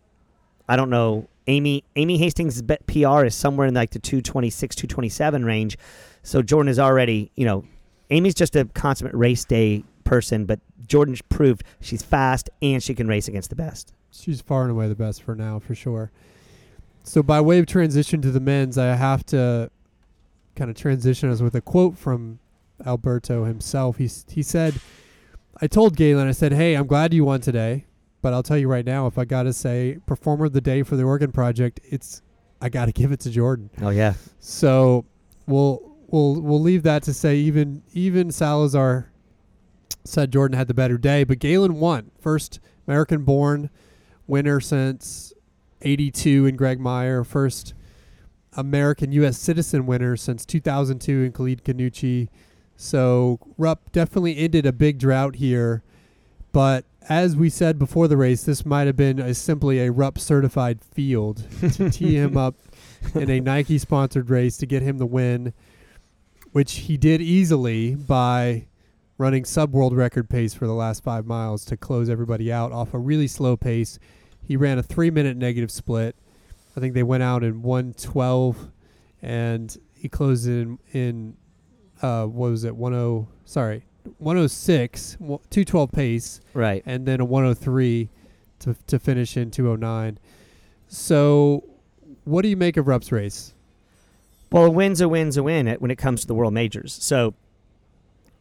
I 0.69 0.77
don't 0.77 0.91
know. 0.91 1.29
Amy 1.51 1.85
Amy 1.97 2.17
Hastings' 2.17 2.63
PR 2.63 3.25
is 3.25 3.35
somewhere 3.35 3.67
in 3.67 3.75
like 3.75 3.91
the 3.91 3.99
226, 3.99 4.77
227 4.77 5.45
range. 5.45 5.77
So 6.23 6.43
Jordan 6.43 6.69
is 6.69 6.79
already, 6.79 7.33
you 7.35 7.45
know, 7.45 7.65
Amy's 8.11 8.35
just 8.35 8.55
a 8.57 8.67
consummate 8.67 9.15
race 9.15 9.45
day 9.45 9.83
person, 10.05 10.45
but 10.45 10.61
Jordan's 10.87 11.23
proved 11.23 11.65
she's 11.81 12.03
fast 12.03 12.51
and 12.63 12.83
she 12.83 12.95
can 12.95 13.09
race 13.09 13.27
against 13.27 13.51
the 13.51 13.57
best. 13.57 13.93
She's 14.13 14.41
far 14.41 14.63
and 14.63 14.71
away 14.71 14.89
the 14.89 14.95
best 14.95 15.23
for 15.23 15.35
now, 15.35 15.59
for 15.59 15.75
sure. 15.75 16.11
So, 17.03 17.23
by 17.23 17.41
way 17.41 17.59
of 17.59 17.67
transition 17.67 18.21
to 18.23 18.31
the 18.31 18.41
men's, 18.41 18.79
I 18.79 18.95
have 18.95 19.25
to 19.27 19.71
kind 20.55 20.71
of 20.71 20.77
transition 20.77 21.31
us 21.31 21.41
with 21.41 21.55
a 21.55 21.61
quote 21.61 21.99
from 21.99 22.39
Alberto 22.85 23.45
himself. 23.45 23.97
He 23.97 24.09
he 24.29 24.43
said, 24.43 24.81
"I 25.61 25.67
told 25.67 25.97
Galen, 25.97 26.29
I 26.29 26.33
said, 26.33 26.53
hey, 26.53 26.75
I'm 26.75 26.87
glad 26.87 27.13
you 27.13 27.25
won 27.25 27.41
today, 27.41 27.87
but 28.23 28.33
I'll 28.33 28.43
tell 28.43 28.59
you 28.59 28.69
right 28.69 28.85
now, 28.85 29.07
if 29.07 29.19
I 29.19 29.25
got 29.25 29.45
to 29.45 29.53
say 29.53 29.99
performer 30.07 30.47
of 30.47 30.53
the 30.53 30.61
day 30.61 30.83
for 30.83 30.97
the 30.97 31.05
Oregon 31.05 31.33
Project, 31.33 31.81
it's 31.85 32.23
I 32.61 32.69
got 32.69 32.87
to 32.87 32.93
give 33.01 33.13
it 33.13 33.21
to 33.21 33.31
Jordan." 33.31 33.71
Oh 33.81 33.91
yeah, 33.91 34.15
So 34.39 35.05
we'll 35.47 35.97
we'll 36.09 36.41
we'll 36.41 36.61
leave 36.61 36.83
that 36.85 37.03
to 37.05 37.15
say 37.15 37.37
even 37.37 37.83
even 37.93 38.31
Salazar 38.31 39.11
said 40.05 40.33
Jordan 40.33 40.57
had 40.57 40.69
the 40.69 40.75
better 40.75 40.99
day, 40.99 41.25
but 41.25 41.39
Galen 41.39 41.79
won. 41.79 42.11
First 42.19 42.61
American 42.87 43.25
born 43.25 43.71
winner 44.27 44.61
since 44.61 45.33
eighty 45.83 46.11
two 46.11 46.47
in 46.47 46.57
Greg 46.57 46.81
Meyer, 46.81 47.25
first 47.25 47.75
American 48.55 49.13
US 49.13 49.39
citizen 49.39 49.87
winner 49.87 50.17
since 50.17 50.45
two 50.45 50.61
thousand 50.61 51.01
two 51.01 51.23
in 51.23 51.33
Khalid 51.33 51.65
Khannouchi. 51.65 52.29
So 52.77 53.39
Rupp 53.59 53.93
definitely 53.93 54.39
ended 54.39 54.65
a 54.65 54.73
big 54.73 54.99
drought 54.99 55.37
here. 55.37 55.83
But 56.53 56.85
as 57.09 57.37
we 57.37 57.49
said 57.49 57.79
before 57.79 58.09
the 58.09 58.17
race, 58.17 58.45
this 58.45 58.67
might 58.67 58.87
have 58.87 58.97
been 58.97 59.19
a, 59.19 59.35
simply 59.35 59.81
a 59.81 59.93
Rupp 59.93 60.19
certified 60.19 60.83
field 60.83 61.45
to 61.61 61.91
tee 61.91 62.17
him 62.17 62.37
up 62.37 62.55
in 63.15 63.31
a 63.31 63.41
Nike 63.41 63.79
sponsored 63.79 64.31
race 64.31 64.57
to 64.59 64.67
get 64.67 64.83
him 64.83 64.99
the 64.99 65.07
win, 65.07 65.53
which 66.53 66.73
he 66.73 66.97
did 66.97 67.21
easily 67.21 67.95
by 67.95 68.67
running 69.19 69.45
sub 69.45 69.73
world 69.73 69.95
record 69.95 70.29
pace 70.31 70.55
for 70.55 70.67
the 70.67 70.73
last 70.73 71.05
five 71.05 71.27
miles 71.27 71.65
to 71.67 71.77
close 71.77 72.09
everybody 72.09 72.51
out 72.51 72.73
off 72.73 72.95
a 72.95 72.99
really 72.99 73.27
slow 73.27 73.57
pace. 73.57 73.99
He 74.43 74.57
ran 74.57 74.79
a 74.79 74.83
three 74.83 75.11
minute 75.11 75.37
negative 75.37 75.71
split. 75.71 76.17
I 76.77 76.81
think 76.81 76.95
they 76.95 77.03
went 77.03 77.23
out 77.23 77.45
in 77.45 77.63
112 77.63 78.71
and 79.23 79.77
he 79.95 80.09
closed 80.09 80.47
in, 80.47 80.79
in 80.93 81.37
uh, 82.01 82.25
what 82.25 82.51
was 82.51 82.65
it, 82.65 82.75
10, 82.79 83.27
sorry, 83.45 83.85
106, 84.19 85.17
212 85.21 85.93
pace 85.93 86.41
right. 86.55 86.83
and 86.87 87.07
then 87.07 87.21
a 87.21 87.25
103 87.25 88.09
to 88.61 88.77
to 88.87 88.99
finish 88.99 89.37
in 89.37 89.51
209. 89.51 90.19
So, 90.89 91.65
what 92.25 92.43
do 92.43 92.49
you 92.49 92.57
make 92.57 92.77
of 92.77 92.87
Rupp's 92.87 93.13
race? 93.13 93.55
Well, 94.53 94.65
a 94.65 94.71
win's 94.71 95.01
a 95.01 95.09
win's 95.09 95.37
a 95.37 95.43
win 95.43 95.69
when 95.79 95.91
it 95.91 95.99
comes 95.99 96.23
to 96.23 96.27
the 96.27 96.35
world 96.35 96.53
majors. 96.53 96.93
So 97.01 97.35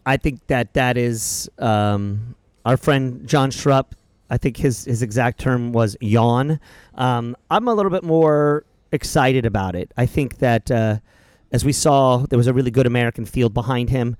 I 0.05 0.17
think 0.17 0.47
that 0.47 0.73
that 0.73 0.97
is 0.97 1.49
um, 1.59 2.35
our 2.65 2.77
friend 2.77 3.27
John 3.27 3.51
Schrupp. 3.51 3.93
I 4.29 4.37
think 4.37 4.57
his 4.57 4.85
his 4.85 5.01
exact 5.03 5.39
term 5.39 5.71
was 5.71 5.95
yawn. 6.01 6.59
Um, 6.95 7.35
I'm 7.51 7.67
a 7.67 7.73
little 7.73 7.91
bit 7.91 8.03
more 8.03 8.63
excited 8.91 9.45
about 9.45 9.75
it. 9.75 9.91
I 9.97 10.07
think 10.07 10.39
that 10.39 10.71
uh, 10.71 10.97
as 11.51 11.65
we 11.65 11.71
saw, 11.71 12.25
there 12.29 12.37
was 12.37 12.47
a 12.47 12.53
really 12.53 12.71
good 12.71 12.85
American 12.85 13.25
field 13.25 13.53
behind 13.53 13.89
him. 13.89 14.15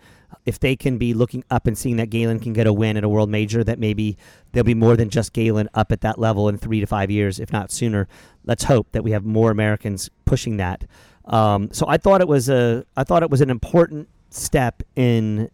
If 0.45 0.59
they 0.59 0.75
can 0.75 0.97
be 0.97 1.13
looking 1.13 1.43
up 1.49 1.67
and 1.67 1.77
seeing 1.77 1.97
that 1.97 2.09
Galen 2.09 2.39
can 2.39 2.53
get 2.53 2.67
a 2.67 2.73
win 2.73 2.97
at 2.97 3.03
a 3.03 3.09
world 3.09 3.29
major, 3.29 3.63
that 3.63 3.79
maybe 3.79 4.17
there'll 4.51 4.65
be 4.65 4.73
more 4.73 4.95
than 4.95 5.09
just 5.09 5.33
Galen 5.33 5.69
up 5.73 5.91
at 5.91 6.01
that 6.01 6.19
level 6.19 6.49
in 6.49 6.57
three 6.57 6.79
to 6.79 6.85
five 6.85 7.11
years, 7.11 7.39
if 7.39 7.51
not 7.51 7.71
sooner. 7.71 8.07
Let's 8.45 8.63
hope 8.63 8.91
that 8.91 9.03
we 9.03 9.11
have 9.11 9.25
more 9.25 9.51
Americans 9.51 10.09
pushing 10.25 10.57
that. 10.57 10.85
Um, 11.25 11.69
so 11.71 11.85
I 11.87 11.97
thought 11.97 12.21
it 12.21 12.27
was 12.27 12.49
a 12.49 12.83
I 12.97 13.03
thought 13.03 13.21
it 13.21 13.29
was 13.29 13.41
an 13.41 13.49
important 13.49 14.09
step 14.29 14.81
in 14.95 15.49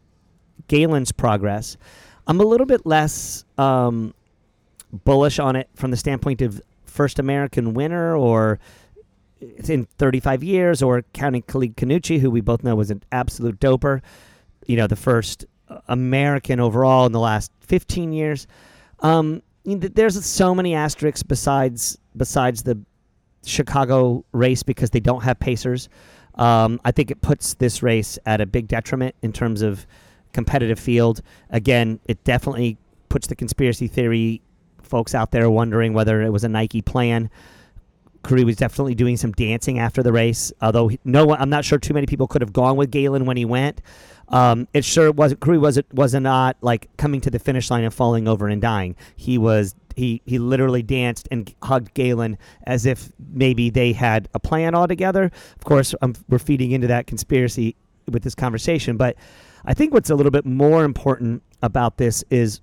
Galen's 0.67 1.11
progress. 1.11 1.77
I'm 2.27 2.39
a 2.39 2.45
little 2.45 2.65
bit 2.65 2.85
less 2.85 3.45
um, 3.57 4.13
bullish 5.03 5.39
on 5.39 5.55
it 5.55 5.69
from 5.75 5.91
the 5.91 5.97
standpoint 5.97 6.41
of 6.41 6.61
first 6.85 7.19
American 7.19 7.73
winner 7.73 8.15
or 8.15 8.59
in 9.41 9.85
35 9.97 10.43
years, 10.43 10.81
or 10.81 11.03
counting 11.13 11.41
Khalid 11.43 11.77
Khannouchi, 11.77 12.19
who 12.19 12.29
we 12.31 12.41
both 12.41 12.63
know 12.63 12.75
was 12.75 12.91
an 12.91 13.03
absolute 13.11 13.59
doper. 13.59 14.01
You 14.67 14.77
know, 14.77 14.87
the 14.87 14.95
first 14.95 15.45
uh, 15.69 15.79
American 15.87 16.59
overall 16.59 17.05
in 17.05 17.11
the 17.11 17.19
last 17.19 17.51
15 17.61 18.13
years. 18.13 18.47
Um, 18.99 19.41
there's 19.65 20.23
so 20.25 20.53
many 20.53 20.75
asterisks 20.75 21.23
besides 21.23 21.97
besides 22.15 22.63
the 22.63 22.79
Chicago 23.45 24.23
race 24.31 24.63
because 24.63 24.91
they 24.91 24.99
don't 24.99 25.23
have 25.23 25.39
pacers. 25.39 25.89
Um, 26.35 26.79
I 26.83 26.91
think 26.91 27.11
it 27.11 27.21
puts 27.21 27.53
this 27.55 27.81
race 27.81 28.19
at 28.25 28.41
a 28.41 28.45
big 28.45 28.67
detriment 28.67 29.15
in 29.21 29.31
terms 29.31 29.61
of 29.61 29.85
competitive 30.33 30.79
field. 30.79 31.21
Again, 31.49 31.99
it 32.05 32.23
definitely 32.23 32.77
puts 33.09 33.27
the 33.27 33.35
conspiracy 33.35 33.87
theory 33.87 34.41
folks 34.83 35.15
out 35.15 35.31
there 35.31 35.49
wondering 35.49 35.93
whether 35.93 36.21
it 36.21 36.29
was 36.29 36.43
a 36.43 36.49
Nike 36.49 36.81
plan. 36.81 37.29
Kirui 38.25 38.43
was 38.43 38.55
definitely 38.55 38.95
doing 38.95 39.17
some 39.17 39.31
dancing 39.31 39.77
after 39.79 40.01
the 40.01 40.11
race. 40.11 40.51
Although 40.61 40.89
he- 40.89 40.99
no 41.05 41.25
one, 41.25 41.39
I'm 41.39 41.49
not 41.49 41.63
sure 41.63 41.77
too 41.77 41.93
many 41.93 42.07
people 42.07 42.27
could 42.27 42.41
have 42.41 42.51
gone 42.53 42.75
with 42.75 42.91
Galen 42.91 43.25
when 43.25 43.37
he 43.37 43.45
went. 43.45 43.81
Um, 44.29 44.67
it 44.73 44.83
sure 44.83 45.11
wasn't. 45.11 45.39
Kirui 45.41 45.59
was 45.59 45.77
it 45.77 45.85
was 45.93 46.13
not 46.15 46.57
like 46.61 46.89
coming 46.97 47.21
to 47.21 47.29
the 47.29 47.37
finish 47.37 47.69
line 47.69 47.83
and 47.83 47.93
falling 47.93 48.27
over 48.27 48.47
and 48.47 48.59
dying. 48.59 48.95
He 49.15 49.37
was 49.37 49.75
he 49.95 50.21
he 50.25 50.39
literally 50.39 50.81
danced 50.81 51.27
and 51.29 51.53
hugged 51.61 51.93
Galen 51.93 52.37
as 52.63 52.87
if 52.87 53.11
maybe 53.31 53.69
they 53.69 53.93
had 53.93 54.27
a 54.33 54.39
plan 54.39 54.73
all 54.73 54.87
together. 54.87 55.25
Of 55.57 55.63
course, 55.63 55.93
um, 56.01 56.15
we're 56.27 56.39
feeding 56.39 56.71
into 56.71 56.87
that 56.87 57.05
conspiracy 57.05 57.75
with 58.11 58.23
this 58.23 58.33
conversation, 58.33 58.97
but 58.97 59.15
I 59.63 59.75
think 59.75 59.93
what's 59.93 60.09
a 60.09 60.15
little 60.15 60.31
bit 60.31 60.45
more 60.45 60.83
important 60.83 61.43
about 61.61 61.97
this 61.97 62.23
is 62.31 62.61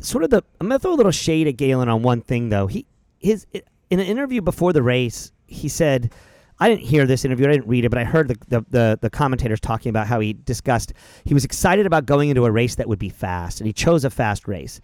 sort 0.00 0.24
of 0.24 0.30
the. 0.30 0.42
I'm 0.60 0.68
gonna 0.68 0.78
throw 0.78 0.94
a 0.94 0.94
little 0.94 1.12
shade 1.12 1.46
at 1.46 1.58
Galen 1.58 1.90
on 1.90 2.02
one 2.02 2.22
thing 2.22 2.48
though. 2.48 2.66
He 2.66 2.86
his 3.18 3.46
in 3.90 4.00
an 4.00 4.06
interview 4.06 4.40
before 4.40 4.72
the 4.72 4.82
race, 4.82 5.32
he 5.46 5.68
said. 5.68 6.12
I 6.58 6.70
didn't 6.70 6.84
hear 6.84 7.04
this 7.04 7.26
interview. 7.26 7.46
I 7.46 7.52
didn't 7.52 7.68
read 7.68 7.84
it, 7.84 7.90
but 7.90 7.98
I 7.98 8.04
heard 8.04 8.28
the, 8.28 8.36
the, 8.48 8.66
the, 8.70 8.98
the 9.02 9.10
commentators 9.10 9.60
talking 9.60 9.90
about 9.90 10.06
how 10.06 10.20
he 10.20 10.32
discussed 10.32 10.94
he 11.26 11.34
was 11.34 11.44
excited 11.44 11.84
about 11.84 12.06
going 12.06 12.30
into 12.30 12.46
a 12.46 12.50
race 12.50 12.76
that 12.76 12.88
would 12.88 12.98
be 12.98 13.10
fast, 13.10 13.60
and 13.60 13.66
he 13.66 13.74
chose 13.74 14.06
a 14.06 14.10
fast 14.10 14.48
race. 14.48 14.80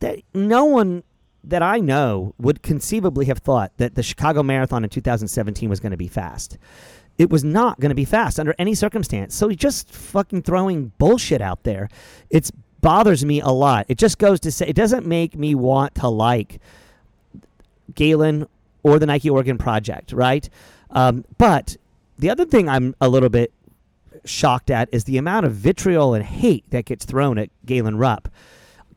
That 0.00 0.22
no 0.34 0.64
one 0.64 1.04
that 1.44 1.62
I 1.62 1.78
know 1.78 2.34
would 2.38 2.62
conceivably 2.62 3.26
have 3.26 3.38
thought 3.38 3.72
that 3.76 3.94
the 3.94 4.02
Chicago 4.02 4.42
Marathon 4.42 4.84
in 4.84 4.90
2017 4.90 5.68
was 5.68 5.80
going 5.80 5.92
to 5.92 5.96
be 5.96 6.08
fast. 6.08 6.58
It 7.16 7.30
was 7.30 7.42
not 7.42 7.80
going 7.80 7.90
to 7.90 7.94
be 7.94 8.04
fast 8.04 8.38
under 8.38 8.54
any 8.58 8.74
circumstance. 8.74 9.34
So 9.34 9.48
he's 9.48 9.56
just 9.56 9.90
fucking 9.90 10.42
throwing 10.42 10.92
bullshit 10.98 11.40
out 11.40 11.64
there. 11.64 11.88
It 12.30 12.50
bothers 12.80 13.24
me 13.24 13.40
a 13.40 13.48
lot. 13.48 13.86
It 13.88 13.98
just 13.98 14.18
goes 14.18 14.40
to 14.40 14.52
say 14.52 14.68
it 14.68 14.76
doesn't 14.76 15.06
make 15.06 15.36
me 15.36 15.54
want 15.54 15.96
to 15.96 16.08
like 16.08 16.60
Galen 17.94 18.46
or 18.82 18.98
the 18.98 19.06
Nike 19.06 19.30
Oregon 19.30 19.58
Project, 19.58 20.12
right? 20.12 20.48
Um, 20.90 21.24
but 21.36 21.76
the 22.18 22.30
other 22.30 22.44
thing 22.44 22.68
I'm 22.68 22.94
a 23.00 23.08
little 23.08 23.28
bit 23.28 23.52
shocked 24.24 24.70
at 24.70 24.88
is 24.92 25.04
the 25.04 25.18
amount 25.18 25.46
of 25.46 25.52
vitriol 25.52 26.14
and 26.14 26.24
hate 26.24 26.68
that 26.70 26.84
gets 26.84 27.04
thrown 27.04 27.38
at 27.38 27.50
Galen 27.64 27.96
Rupp. 27.96 28.28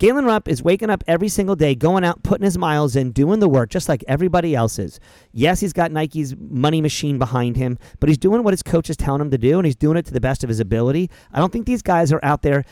Galen 0.02 0.26
Rupp 0.26 0.48
is 0.48 0.64
waking 0.64 0.90
up 0.90 1.04
every 1.06 1.30
single 1.30 1.56
day, 1.56 1.76
going 1.76 2.04
out, 2.04 2.24
putting 2.24 2.44
his 2.44 2.58
miles 2.58 2.96
in, 2.96 3.12
doing 3.12 3.40
the 3.40 3.48
work 3.48 3.70
just 3.70 3.88
like 3.88 4.04
everybody 4.08 4.56
else 4.56 4.80
is. 4.80 5.00
Yes, 5.32 5.60
he's 5.60 5.74
got 5.74 5.92
Nike's 5.92 6.36
money 6.36 6.82
machine 6.82 7.20
behind 7.20 7.56
him, 7.56 7.78
but 8.00 8.10
he's 8.10 8.18
doing 8.18 8.42
what 8.42 8.52
his 8.52 8.64
coach 8.64 8.90
is 8.90 8.98
telling 8.98 9.22
him 9.22 9.30
to 9.30 9.38
do, 9.38 9.60
and 9.60 9.66
he's 9.66 9.76
doing 9.76 9.98
it 9.98 10.08
to 10.08 10.14
the 10.14 10.20
best 10.20 10.44
of 10.44 10.48
his 10.50 10.60
ability. 10.60 11.12
I 11.32 11.38
don't 11.38 11.54
think 11.54 11.68
these 11.68 11.84
guys 11.84 12.12
are 12.12 12.20
out 12.24 12.42
there 12.42 12.66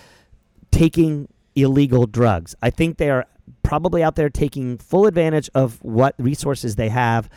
taking 0.71 1.27
illegal 1.61 2.05
drugs. 2.05 2.55
I 2.61 2.69
think 2.69 2.97
they 2.97 3.09
are 3.09 3.25
probably 3.63 4.03
out 4.03 4.15
there 4.15 4.29
taking 4.29 4.77
full 4.77 5.05
advantage 5.05 5.49
of 5.55 5.83
what 5.83 6.15
resources 6.17 6.75
they 6.75 6.89
have. 6.89 7.29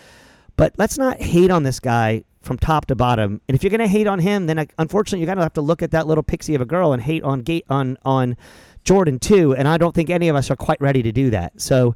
But 0.56 0.74
let's 0.78 0.98
not 0.98 1.20
hate 1.20 1.50
on 1.50 1.62
this 1.62 1.80
guy 1.80 2.24
from 2.42 2.58
top 2.58 2.87
to 2.87 2.94
bottom. 2.94 3.40
And 3.48 3.54
if 3.54 3.62
you're 3.62 3.70
going 3.70 3.80
to 3.80 3.88
hate 3.88 4.06
on 4.06 4.18
him, 4.18 4.46
then 4.46 4.58
uh, 4.58 4.66
unfortunately 4.78 5.20
you're 5.20 5.26
going 5.26 5.38
to 5.38 5.44
have 5.44 5.52
to 5.54 5.61
look 5.62 5.82
at 5.82 5.92
that 5.92 6.06
little 6.06 6.22
pixie 6.22 6.54
of 6.54 6.61
a 6.61 6.66
girl 6.66 6.92
and 6.92 7.02
hate 7.02 7.22
on 7.22 7.42
Gate 7.42 7.64
on 7.68 7.96
on 8.04 8.37
Jordan 8.85 9.18
too. 9.18 9.54
And 9.54 9.68
I 9.68 9.78
don't 9.78 9.94
think 9.94 10.11
any 10.11 10.28
of 10.28 10.37
us 10.37 10.50
are 10.50 10.56
quite 10.56 10.80
ready 10.80 11.02
to 11.02 11.12
do 11.12 11.30
that. 11.30 11.61
So 11.61 11.94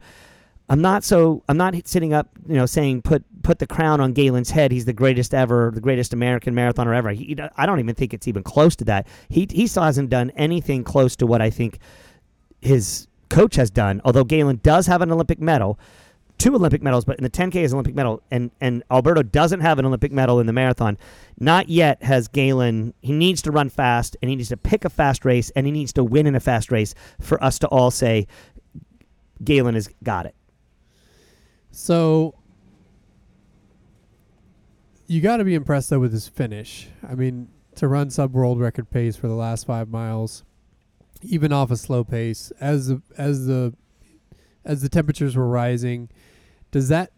I'm 0.68 0.80
not 0.80 1.04
so 1.04 1.42
I'm 1.48 1.56
not 1.56 1.74
sitting 1.86 2.12
up, 2.12 2.28
you 2.48 2.54
know, 2.54 2.66
saying 2.66 3.02
put 3.02 3.24
put 3.42 3.58
the 3.58 3.66
crown 3.66 4.00
on 4.00 4.12
Galen's 4.12 4.50
head. 4.50 4.72
He's 4.72 4.84
the 4.84 4.92
greatest 4.92 5.34
ever, 5.34 5.70
the 5.74 5.80
greatest 5.80 6.12
American 6.12 6.54
marathoner 6.54 6.96
ever. 6.96 7.10
He, 7.10 7.36
I 7.56 7.66
don't 7.66 7.78
even 7.78 7.94
think 7.94 8.14
it's 8.14 8.26
even 8.26 8.42
close 8.42 8.74
to 8.76 8.84
that. 8.84 9.06
He 9.28 9.46
he 9.50 9.66
still 9.66 9.84
hasn't 9.84 10.10
done 10.10 10.30
anything 10.30 10.84
close 10.84 11.16
to 11.16 11.26
what 11.26 11.40
I 11.40 11.50
think 11.50 11.78
his 12.60 13.08
coach 13.28 13.56
has 13.56 13.70
done. 13.70 14.00
Although 14.04 14.24
Galen 14.24 14.60
does 14.62 14.86
have 14.86 15.02
an 15.02 15.10
Olympic 15.10 15.40
medal, 15.40 15.78
two 16.38 16.54
Olympic 16.54 16.82
medals, 16.82 17.04
but 17.04 17.18
in 17.18 17.24
the 17.24 17.30
10K 17.30 17.56
is 17.56 17.72
an 17.72 17.76
Olympic 17.76 17.94
medal, 17.94 18.22
and 18.30 18.50
and 18.60 18.82
Alberto 18.90 19.22
doesn't 19.22 19.60
have 19.60 19.78
an 19.78 19.86
Olympic 19.86 20.12
medal 20.12 20.40
in 20.40 20.46
the 20.46 20.52
marathon. 20.52 20.98
Not 21.38 21.68
yet 21.68 22.02
has 22.02 22.28
Galen. 22.28 22.94
He 23.00 23.12
needs 23.12 23.42
to 23.42 23.50
run 23.50 23.68
fast, 23.68 24.16
and 24.22 24.28
he 24.28 24.36
needs 24.36 24.48
to 24.50 24.56
pick 24.56 24.84
a 24.84 24.90
fast 24.90 25.24
race, 25.24 25.50
and 25.50 25.66
he 25.66 25.72
needs 25.72 25.92
to 25.94 26.04
win 26.04 26.26
in 26.26 26.34
a 26.34 26.40
fast 26.40 26.70
race 26.70 26.94
for 27.20 27.42
us 27.42 27.58
to 27.60 27.68
all 27.68 27.90
say, 27.90 28.26
Galen 29.42 29.74
has 29.74 29.88
got 30.02 30.26
it. 30.26 30.34
So 31.70 32.34
you 35.06 35.20
got 35.20 35.36
to 35.38 35.44
be 35.44 35.54
impressed 35.54 35.90
though 35.90 36.00
with 36.00 36.12
his 36.12 36.28
finish. 36.28 36.88
I 37.06 37.14
mean, 37.14 37.48
to 37.76 37.88
run 37.88 38.10
sub 38.10 38.32
world 38.32 38.58
record 38.58 38.90
pace 38.90 39.16
for 39.16 39.28
the 39.28 39.34
last 39.34 39.66
five 39.66 39.88
miles, 39.88 40.44
even 41.22 41.52
off 41.52 41.70
a 41.70 41.76
slow 41.76 42.05
pace, 42.05 42.52
as 42.61 42.88
the 42.88 43.02
as 43.16 43.46
the 43.46 43.74
as 44.64 44.83
the 44.83 44.88
temperatures 44.88 45.37
were 45.37 45.48
rising, 45.48 46.09
does 46.70 46.88
that 46.88 47.12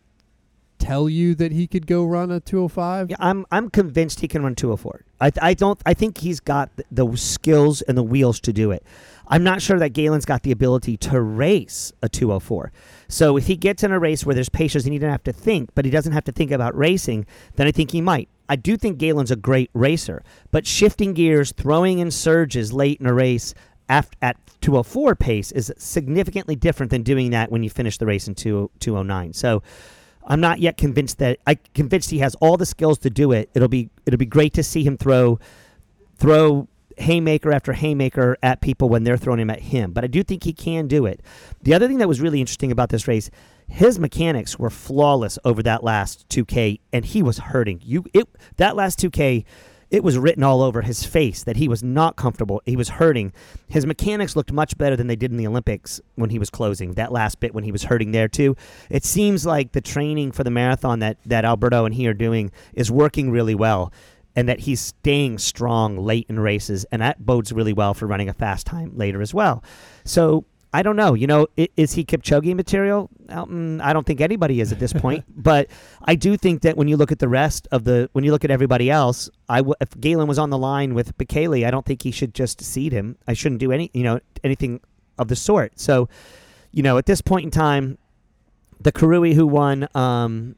tell 0.79 1.09
you 1.09 1.35
that 1.35 1.53
he 1.53 1.67
could 1.67 1.87
go 1.87 2.05
run 2.05 2.31
a 2.31 2.41
205? 2.41 3.11
Yeah, 3.11 3.17
I'm 3.19 3.45
I'm 3.51 3.71
convinced 3.71 4.21
he 4.21 4.29
can 4.29 4.43
run 4.43 4.55
204. 4.55 5.05
I 5.21 5.33
I 5.41 5.55
don't 5.55 5.81
I 5.85 5.95
think 5.95 6.19
he's 6.19 6.41
got 6.41 6.71
the, 6.91 7.17
skills 7.17 7.83
and 7.83 7.99
the 7.99 8.03
wheels 8.03 8.41
to 8.41 8.53
do 8.53 8.71
it. 8.71 8.85
I'm 9.27 9.45
not 9.45 9.61
sure 9.61 9.79
that 9.79 9.91
Galen's 9.91 10.25
got 10.25 10.43
the 10.43 10.53
ability 10.53 10.97
to 10.97 11.21
race 11.21 11.93
a 12.03 12.09
204. 12.09 12.73
So 13.09 13.37
if 13.37 13.47
he 13.47 13.57
gets 13.57 13.83
in 13.83 13.93
a 13.93 13.99
race 13.99 14.25
where 14.25 14.35
there's 14.35 14.49
patience 14.49 14.85
and 14.85 14.93
he 14.93 14.99
doesn't 14.99 15.11
have 15.11 15.25
to 15.25 15.33
think, 15.33 15.71
but 15.75 15.85
he 15.85 15.91
doesn't 15.91 16.13
have 16.13 16.25
to 16.25 16.33
think 16.33 16.51
about 16.51 16.75
racing, 16.77 17.27
then 17.57 17.67
I 17.67 17.73
think 17.73 17.91
he 17.91 18.01
might. 18.01 18.29
I 18.49 18.57
do 18.57 18.79
think 18.79 18.97
Galen's 18.97 19.31
a 19.31 19.37
great 19.37 19.71
racer, 19.75 20.23
but 20.51 20.67
shifting 20.67 21.13
gears, 21.13 21.53
throwing 21.53 21.99
in 21.99 22.11
surges 22.11 22.73
late 22.73 22.99
in 22.99 23.07
a 23.07 23.13
race 23.13 23.53
at, 23.89 24.09
at 24.23 24.37
204 24.61 25.15
pace 25.15 25.53
is 25.53 25.73
significantly 25.79 26.57
different 26.57 26.91
than 26.91 27.03
doing 27.03 27.31
that 27.31 27.51
when 27.51 27.63
you 27.63 27.71
finish 27.71 27.99
the 27.99 28.07
race 28.07 28.29
in 28.29 28.35
2, 28.35 28.71
209. 28.81 29.33
So 29.33 29.63
I'm 30.27 30.41
not 30.41 30.61
yet 30.61 30.77
convinced 30.77 31.19
that 31.19 31.39
I 31.47 31.55
convinced 31.75 32.11
he 32.11 32.19
has 32.19 32.35
all 32.37 32.57
the 32.57 32.67
skills 32.67 32.99
to 32.99 33.11
do 33.11 33.33
it. 33.33 33.51
It'll 33.55 33.69
be 33.69 33.89
it'll 34.05 34.19
be 34.19 34.27
great 34.27 34.53
to 34.55 34.63
see 34.63 34.85
him 34.85 34.97
throw 34.97 35.39
throw 36.17 36.69
haymaker 36.99 37.53
after 37.53 37.73
haymaker 37.73 38.37
at 38.43 38.61
people 38.61 38.89
when 38.89 39.05
they're 39.05 39.17
throwing 39.17 39.41
him 39.41 39.51
at 39.51 39.61
him. 39.61 39.93
But 39.93 40.05
I 40.05 40.07
do 40.09 40.23
think 40.23 40.45
he 40.45 40.53
can 40.53 40.87
do 40.87 41.07
it. 41.07 41.23
The 41.63 41.73
other 41.73 41.87
thing 41.87 41.99
that 41.99 42.09
was 42.09 42.21
really 42.21 42.41
interesting 42.41 42.73
about 42.73 42.91
this 42.91 43.09
race, 43.09 43.31
his 43.69 43.99
mechanics 43.99 44.59
were 44.59 44.71
flawless 44.71 45.39
over 45.45 45.63
that 45.63 45.85
last 45.85 46.29
2K, 46.29 46.81
and 46.93 47.05
he 47.05 47.23
was 47.23 47.39
hurting. 47.39 47.81
You 47.85 48.05
it 48.13 48.29
that 48.57 48.77
last 48.77 48.99
2K. 48.99 49.45
It 49.91 50.05
was 50.05 50.19
written 50.19 50.43
all 50.43 50.63
over 50.63 50.83
his 50.83 51.05
face 51.05 51.43
that 51.45 51.57
he 51.57 51.69
was 51.69 51.83
not 51.83 52.17
comfortable. 52.17 52.61
He 52.67 52.77
was 52.77 52.91
hurting. 52.91 53.33
His 53.69 53.87
mechanics 53.87 54.37
looked 54.37 54.53
much 54.53 54.77
better 54.77 54.97
than 54.97 55.07
they 55.07 55.17
did 55.17 55.31
in 55.31 55.39
the 55.39 55.47
Olympics 55.47 56.01
when 56.17 56.31
he 56.31 56.39
was 56.39 56.51
closing. 56.51 56.95
That 56.95 57.13
last 57.13 57.41
bit 57.41 57.55
when 57.55 57.65
he 57.65 57.73
was 57.73 57.85
hurting 57.85 58.13
there 58.13 58.29
too. 58.29 58.55
It 58.91 59.05
seems 59.05 59.47
like 59.47 59.73
the 59.73 59.81
training 59.81 60.33
for 60.33 60.45
the 60.45 60.51
marathon 60.51 60.99
that 60.99 61.17
that 61.25 61.45
Alberto 61.45 61.85
and 61.85 61.95
he 61.95 62.07
are 62.07 62.15
doing 62.15 62.51
is 62.75 62.91
working 62.91 63.31
really 63.31 63.55
well 63.55 63.93
and 64.37 64.49
that 64.49 64.61
he's 64.61 64.81
staying 64.81 65.39
strong 65.39 65.97
late 65.97 66.27
in 66.29 66.39
races, 66.39 66.87
and 66.93 67.03
that 67.03 67.25
bodes 67.27 67.51
really 67.53 67.73
well 67.73 67.93
for 67.93 68.07
running 68.07 68.29
a 68.29 68.33
fast 68.33 68.67
time 68.67 68.93
later 68.95 69.21
as 69.21 69.35
well. 69.35 69.65
So 70.05 70.45
I 70.79 70.83
don't 70.83 70.95
know. 70.95 71.15
You 71.15 71.27
know, 71.27 71.49
is 71.57 71.95
he 71.95 72.05
Kipchoge 72.05 72.55
material? 72.55 73.11
Um, 73.31 73.81
I 73.83 73.93
don't 73.93 74.07
think 74.07 74.21
anybody 74.21 74.61
is 74.61 74.71
at 74.71 74.79
this 74.79 74.93
point. 74.93 75.25
but 75.37 75.67
I 76.05 76.15
do 76.15 76.37
think 76.37 76.63
that 76.63 76.77
when 76.77 76.87
you 76.87 76.97
look 76.97 77.11
at 77.11 77.19
the 77.19 77.29
rest 77.29 77.67
of 77.73 77.83
the, 77.83 78.09
when 78.13 78.23
you 78.23 78.31
look 78.31 78.45
at 78.45 78.53
everybody 78.53 78.89
else, 78.89 79.29
I 79.49 79.57
w- 79.57 79.75
if 79.81 79.99
Galen 79.99 80.29
was 80.29 80.39
on 80.39 80.51
the 80.51 80.57
line 80.57 80.95
with 80.95 81.19
Bekele, 81.19 81.67
I 81.67 81.73
don't 81.73 81.85
think 81.85 82.05
he 82.05 82.13
should 82.13 82.33
just 82.33 82.63
seed 82.63 82.93
him. 82.93 83.17
I 83.27 83.33
shouldn't 83.33 83.59
do 83.59 83.73
any, 83.73 83.91
you 83.93 84.05
know, 84.05 84.21
anything 84.45 84.81
of 85.19 85.27
the 85.27 85.35
sort. 85.35 85.81
So, 85.81 86.09
you 86.71 86.85
know, 86.85 86.97
at 86.97 87.07
this 87.07 87.23
point 87.23 87.47
in 87.47 87.51
time, 87.51 87.99
the 88.81 88.93
Kirui 88.93 89.35
who 89.35 89.49
won 89.49 89.89
um, 89.97 90.55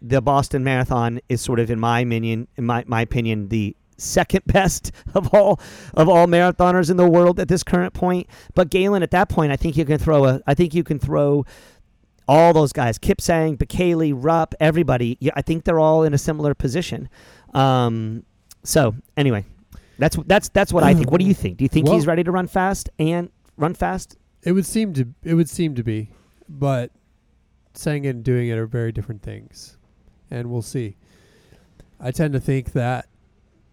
the 0.00 0.20
Boston 0.20 0.62
Marathon 0.62 1.18
is 1.28 1.40
sort 1.40 1.58
of, 1.58 1.68
in 1.68 1.80
my 1.80 1.98
opinion, 1.98 2.46
in 2.54 2.64
my, 2.64 2.84
my 2.86 3.00
opinion, 3.00 3.48
the 3.48 3.74
second 3.98 4.42
best 4.46 4.92
of 5.14 5.32
all 5.34 5.60
of 5.94 6.08
all 6.08 6.26
marathoners 6.26 6.90
in 6.90 6.96
the 6.96 7.08
world 7.08 7.38
at 7.38 7.48
this 7.48 7.62
current 7.62 7.92
point. 7.94 8.26
But 8.54 8.70
Galen, 8.70 9.02
at 9.02 9.10
that 9.10 9.28
point, 9.28 9.52
I 9.52 9.56
think 9.56 9.76
you 9.76 9.84
can 9.84 9.98
throw 9.98 10.24
a. 10.24 10.40
I 10.46 10.54
think 10.54 10.74
you 10.74 10.84
can 10.84 10.98
throw 10.98 11.44
all 12.26 12.52
those 12.52 12.72
guys: 12.72 12.98
Kipsang, 12.98 13.56
Bekele, 13.56 14.12
Rupp, 14.16 14.54
everybody. 14.60 15.16
Yeah, 15.20 15.32
I 15.34 15.42
think 15.42 15.64
they're 15.64 15.80
all 15.80 16.04
in 16.04 16.14
a 16.14 16.18
similar 16.18 16.54
position. 16.54 17.08
Um, 17.54 18.24
so 18.64 18.94
anyway, 19.16 19.44
that's 19.98 20.16
that's 20.26 20.48
that's 20.50 20.72
what 20.72 20.84
I 20.84 20.94
think. 20.94 21.10
What 21.10 21.20
do 21.20 21.26
you 21.26 21.34
think? 21.34 21.58
Do 21.58 21.64
you 21.64 21.68
think 21.68 21.86
Well- 21.86 21.96
he's 21.96 22.06
ready 22.06 22.24
to 22.24 22.32
run 22.32 22.46
fast 22.46 22.88
and 22.98 23.30
run 23.56 23.74
fast? 23.74 24.16
It 24.42 24.52
would 24.52 24.66
seem 24.66 24.92
to 24.94 25.08
it 25.24 25.34
would 25.34 25.48
seem 25.50 25.74
to 25.74 25.82
be, 25.82 26.10
but 26.48 26.92
saying 27.74 28.04
it 28.04 28.10
and 28.10 28.24
doing 28.24 28.48
it 28.48 28.56
are 28.56 28.66
very 28.66 28.92
different 28.92 29.22
things, 29.22 29.76
and 30.30 30.50
we'll 30.50 30.62
see. 30.62 30.96
I 32.00 32.12
tend 32.12 32.32
to 32.34 32.40
think 32.40 32.72
that 32.72 33.06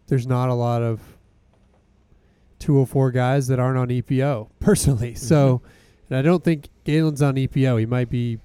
there's 0.07 0.27
not 0.27 0.49
a 0.49 0.53
lot 0.53 0.81
of 0.81 1.01
204 2.59 3.11
guys 3.11 3.47
that 3.47 3.59
aren't 3.59 3.77
on 3.77 3.89
EPO 3.89 4.49
personally. 4.59 5.13
Mm-hmm. 5.13 5.25
So, 5.25 5.61
and 6.09 6.17
I 6.17 6.21
don't 6.21 6.43
think 6.43 6.69
Galen's 6.83 7.21
on 7.21 7.35
EPO. 7.35 7.79
He 7.79 7.85
might 7.85 8.09
be 8.09 8.39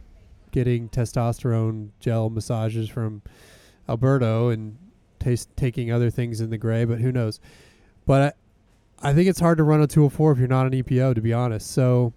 getting 0.50 0.88
testosterone 0.88 1.90
gel 2.00 2.28
massages 2.30 2.88
from 2.88 3.22
Alberto 3.88 4.48
and 4.48 4.76
taste, 5.18 5.48
taking 5.56 5.92
other 5.92 6.10
things 6.10 6.40
in 6.40 6.50
the 6.50 6.58
gray, 6.58 6.84
but 6.84 7.00
who 7.00 7.12
knows? 7.12 7.40
But 8.06 8.34
I, 9.02 9.10
I 9.10 9.14
think 9.14 9.28
it's 9.28 9.40
hard 9.40 9.58
to 9.58 9.64
run 9.64 9.80
a 9.80 9.86
204 9.86 10.32
if 10.32 10.38
you're 10.38 10.48
not 10.48 10.66
an 10.66 10.72
EPO, 10.72 11.14
to 11.14 11.20
be 11.20 11.32
honest. 11.32 11.70
So 11.70 12.12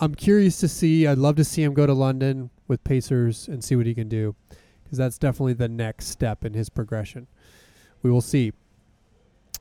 I'm 0.00 0.14
curious 0.14 0.58
to 0.60 0.68
see. 0.68 1.06
I'd 1.06 1.18
love 1.18 1.36
to 1.36 1.44
see 1.44 1.62
him 1.62 1.74
go 1.74 1.86
to 1.86 1.92
London, 1.92 2.50
with 2.68 2.84
Pacers 2.84 3.48
and 3.48 3.62
see 3.62 3.76
what 3.76 3.86
he 3.86 3.94
can 3.94 4.08
do 4.08 4.34
because 4.82 4.98
that's 4.98 5.18
definitely 5.18 5.54
the 5.54 5.68
next 5.68 6.06
step 6.06 6.44
in 6.44 6.54
his 6.54 6.68
progression. 6.68 7.26
We 8.02 8.10
will 8.10 8.20
see. 8.20 8.52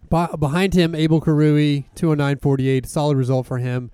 Be- 0.09 0.37
behind 0.37 0.73
him, 0.73 0.93
Abel 0.95 1.21
Kirui, 1.21 1.85
209.48, 1.95 2.85
solid 2.85 3.17
result 3.17 3.45
for 3.45 3.57
him. 3.57 3.91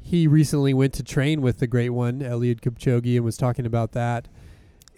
He 0.00 0.26
recently 0.26 0.74
went 0.74 0.92
to 0.94 1.02
train 1.02 1.40
with 1.40 1.58
the 1.58 1.66
great 1.66 1.90
one, 1.90 2.20
Eliud 2.20 2.60
Kipchoge, 2.60 3.16
and 3.16 3.24
was 3.24 3.36
talking 3.36 3.64
about 3.64 3.92
that 3.92 4.28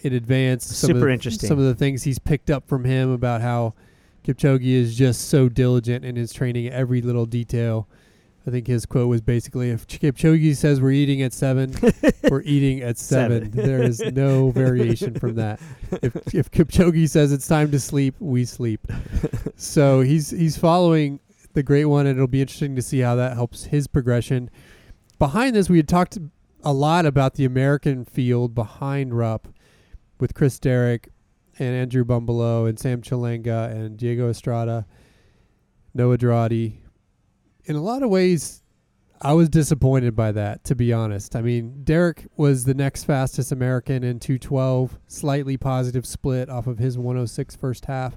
in 0.01 0.13
advance. 0.13 0.65
Some 0.65 0.89
Super 0.89 0.99
of 0.99 1.05
the, 1.05 1.13
interesting. 1.13 1.49
Some 1.49 1.59
of 1.59 1.65
the 1.65 1.75
things 1.75 2.03
he's 2.03 2.19
picked 2.19 2.51
up 2.51 2.67
from 2.67 2.85
him 2.85 3.11
about 3.11 3.41
how 3.41 3.75
Kipchoge 4.25 4.67
is 4.67 4.97
just 4.97 5.29
so 5.29 5.49
diligent 5.49 6.05
in 6.05 6.17
his 6.17 6.33
training, 6.33 6.69
every 6.69 7.01
little 7.03 7.27
detail. 7.27 7.89
I 8.47 8.51
think 8.53 8.69
his 8.69 8.87
quote 8.87 9.09
was 9.09 9.21
basically, 9.21 9.71
"If 9.71 9.89
Kipchoge 9.89 10.57
says 10.57 10.81
we're 10.81 10.93
eating 10.93 11.21
at 11.23 11.33
seven, 11.33 11.75
we're 12.31 12.43
eating 12.43 12.81
at 12.81 12.97
seven. 12.97 13.53
Seven. 13.53 13.67
there 13.67 13.83
is 13.83 14.01
no 14.01 14.51
variation 14.53 15.15
from 15.15 15.35
that. 15.35 15.61
If 16.03 16.35
if 16.35 16.51
Kipchoge 16.53 17.09
says 17.11 17.33
it's 17.33 17.49
time 17.49 17.73
to 17.73 17.81
sleep, 17.81 18.15
we 18.21 18.45
sleep. 18.45 18.87
so 19.57 20.01
he's 20.01 20.31
he's 20.31 20.57
following 20.57 21.19
the 21.55 21.63
great 21.63 21.87
one, 21.87 22.07
and 22.07 22.17
it'll 22.17 22.29
be 22.29 22.41
interesting 22.41 22.77
to 22.77 22.83
see 22.83 23.01
how 23.01 23.17
that 23.17 23.35
helps 23.35 23.65
his 23.65 23.89
progression. 23.89 24.51
Behind 25.19 25.57
this, 25.57 25.69
we 25.69 25.79
had 25.79 25.89
talked 25.89 26.19
a 26.63 26.73
lot 26.73 27.05
about 27.07 27.35
the 27.35 27.45
American 27.45 28.05
field 28.05 28.55
behind 28.55 29.17
Rupp 29.17 29.49
with 30.21 30.35
Chris 30.35 30.59
Derrick 30.59 31.09
and 31.59 31.75
Andrew 31.75 32.05
Bumbalough 32.05 32.69
and 32.69 32.79
Sam 32.79 33.03
Chelanga 33.03 33.71
and 33.71 33.97
Diego 33.97 34.29
Estrada, 34.29 34.87
Noah 35.95 36.19
Droddy. 36.19 36.79
In 37.67 37.75
a 37.75 37.83
lot 37.83 38.03
of 38.03 38.11
ways, 38.11 38.63
I 39.21 39.33
was 39.33 39.49
disappointed 39.49 40.15
by 40.15 40.31
that, 40.33 40.63
to 40.65 40.77
be 40.77 40.93
honest. 40.93 41.35
I 41.35 41.43
mean, 41.43 41.83
Derrick 41.83 42.27
was 42.37 42.65
the 42.65 42.75
next 42.75 43.05
fastest 43.05 43.51
American 43.51 44.05
in 44.05 44.21
212, 44.21 44.99
slightly 45.09 45.57
positive 45.57 46.07
split 46.07 46.49
off 46.49 46.69
of 46.69 46.79
his 46.79 46.97
106 46.97 47.57
first 47.57 47.87
half. 47.87 48.17